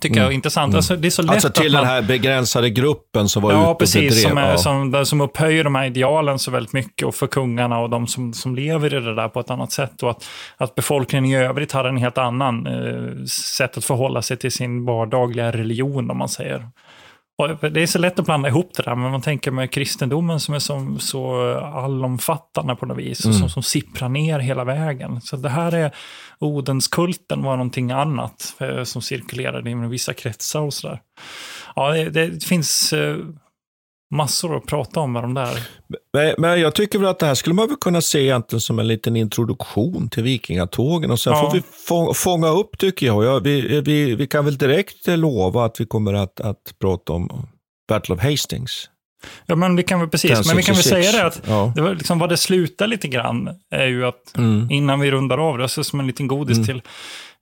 [0.00, 0.74] Tycker jag är intressant.
[0.74, 1.80] Alltså, det är så lätt Alltså till man...
[1.80, 4.14] den här begränsade gruppen som var ute Ja, och precis.
[4.14, 4.28] bedrev.
[4.28, 4.58] Som, är, ja.
[4.58, 8.32] som, som upphöjer de här idealen så väldigt mycket och för kungarna och de som,
[8.32, 10.02] som lever i det där på ett annat sätt.
[10.02, 10.24] Och att,
[10.56, 13.24] att befolkningen i övrigt har en helt annan eh,
[13.56, 16.66] sätt att förhålla sig till sin vardagliga religion, om man säger.
[17.40, 20.40] Och det är så lätt att blanda ihop det där, men man tänker med kristendomen
[20.40, 23.38] som är som, så allomfattande på något vis, och Mm.
[23.38, 25.20] som, som sipprar ner hela vägen.
[25.20, 25.94] Så det här är,
[26.38, 31.00] Odenskulten var någonting annat eh, som cirkulerade i vissa kretsar och sådär.
[31.76, 33.16] Ja, det, det finns eh,
[34.10, 35.58] massor att prata om med de där.
[36.12, 38.78] Men, men jag tycker väl att det här skulle man väl kunna se egentligen som
[38.78, 41.40] en liten introduktion till vikingatågen och sen Ja.
[41.50, 43.24] får vi få, fånga upp tycker jag.
[43.24, 47.12] Ja, vi, vi, vi kan väl direkt eh, lova att vi kommer att, att prata
[47.12, 47.46] om
[47.88, 48.90] Battle of Hastings.
[49.46, 51.10] Ja, men vi kan väl precis, men vi kan väl 1066.
[51.12, 51.72] säga det att Ja.
[51.76, 54.70] det var liksom vad det slutar lite grann är ju att Mm.
[54.70, 56.66] innan vi rundar av det, så som en liten godis Mm.
[56.66, 56.82] till,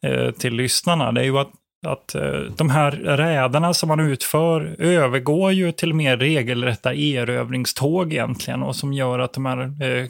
[0.07, 1.51] eh, till lyssnarna, det är ju att,
[1.87, 8.63] att eh, de här räderna som man utför övergår ju till mer regelrätta erövringståg egentligen
[8.63, 10.09] och som gör att de här eh,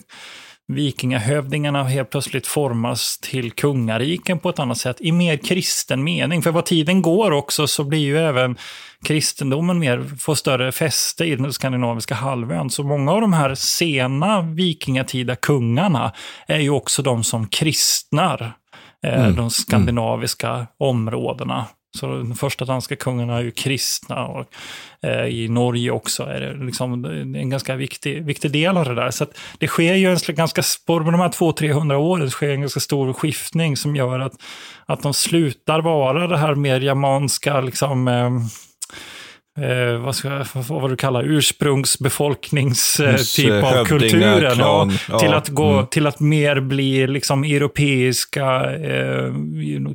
[0.73, 6.43] vikingahövdingarna helt plötsligt formas till kungariken på ett annat sätt i mer kristen mening.
[6.43, 8.57] För vad tiden går också så blir ju även
[9.05, 12.71] kristendomen mer, får större fäste i den skandinaviska halvön.
[12.71, 16.13] Så många av de här sena vikingatida kungarna
[16.47, 18.53] är ju också de som kristnar
[19.07, 19.37] Mm.
[19.37, 21.67] de skandinaviska områdena.
[21.99, 24.47] Så de första danska kungarna är ju kristna och
[25.03, 29.11] eh, i Norge också är det liksom en ganska viktig, viktig del av det där.
[29.11, 29.27] Så
[29.59, 33.77] det sker ju en ganska, på de här 200-300 åren sker en ganska stor skiftning
[33.77, 34.33] som gör att,
[34.87, 38.31] att de slutar vara det här mer germanska, liksom, eh,
[39.63, 44.55] Eh, vad, ska, vad du kallar ursprungsbefolknings eh, Hos, typ eh, av kulturen.
[44.55, 45.87] klan, ja, till, att gå, mm.
[45.87, 49.33] till att mer bli liksom europeiska eh,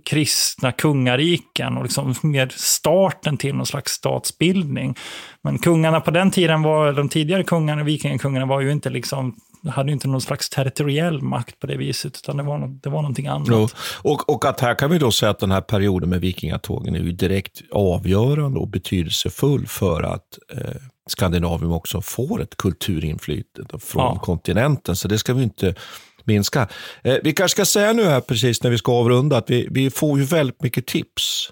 [0.05, 4.95] kristna kungariken och liksom mer starten till någon slags statsbildning.
[5.43, 9.35] Men kungarna på den tiden var, de tidigare kungarna, vikingakungarna var ju inte liksom
[9.69, 13.01] hade inte någon slags territoriell makt på det viset, utan det var, nå- det var
[13.01, 13.47] någonting annat.
[13.51, 13.67] Jo.
[14.01, 16.99] Och, och att här kan vi då säga att den här perioden med vikingatågen är
[16.99, 20.75] ju direkt avgörande och betydelsefull för att eh,
[21.07, 24.19] Skandinavien också får ett kulturinflytande från Ja.
[24.19, 24.95] kontinenten.
[24.95, 25.75] Så det ska vi inte
[26.23, 26.67] minska.
[27.03, 29.89] Eh, vi kanske ska säga nu här precis när vi ska avrunda att vi, vi
[29.91, 31.49] får ju väldigt mycket tips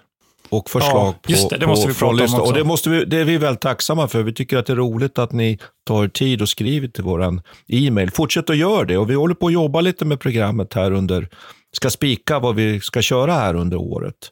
[0.52, 2.52] och förslag Ja, just det, det måste på, vi från prata om också.
[2.52, 4.24] Och det, måste vi, det är vi väldigt tacksamma för.
[4.24, 8.12] Vi tycker att det är roligt att ni tar tid och skriver till vår e-mail.
[8.12, 8.98] Fortsätt att göra det.
[8.98, 11.28] Och vi håller på att jobba lite med programmet här under,
[11.76, 14.32] ska spika vad vi ska köra här under året.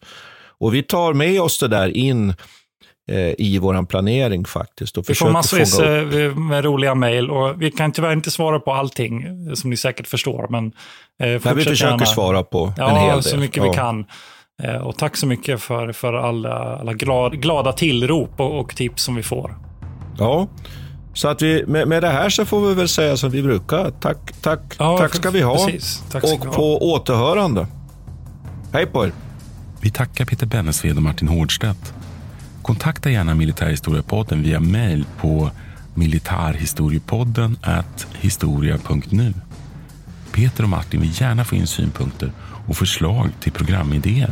[0.60, 2.30] Och vi tar med oss det där in
[3.12, 4.98] eh, i vår planering faktiskt.
[4.98, 8.74] Och Vi får massvis eh, med roliga mejl och vi kan tyvärr inte svara på
[8.74, 10.48] allting, eh, som ni säkert förstår.
[10.50, 10.72] Men, eh,
[11.20, 12.06] Nej, vi försöker gärna.
[12.06, 13.24] svara på ja, en hel del.
[13.24, 13.74] så mycket vi Ja.
[13.74, 14.06] kan.
[14.64, 19.04] Eh, Och tack så mycket för, för alla, alla glad, glada tillrop och, och tips
[19.04, 19.58] som vi får.
[20.18, 20.48] Ja,
[21.14, 23.92] så att vi, med, med det här så får vi väl säga som vi brukar.
[23.92, 25.66] Tack, tack, Ja, tack ska vi ha.
[25.66, 26.04] precis.
[26.12, 26.54] Tack ska och vi ha.
[26.56, 27.68] på återhörande.
[28.74, 29.12] Hej på er.
[29.82, 31.94] Vi tackar Peter Bennesved och Martin Hårdstedt.
[32.62, 35.50] Kontakta gärna Militärhistoriepodden via mejl på
[35.96, 37.58] militarhistoriepodden
[38.20, 39.34] historia.nu.
[40.32, 42.32] Peter och Martin vill gärna få in synpunkter
[42.68, 44.32] och förslag till programidéer.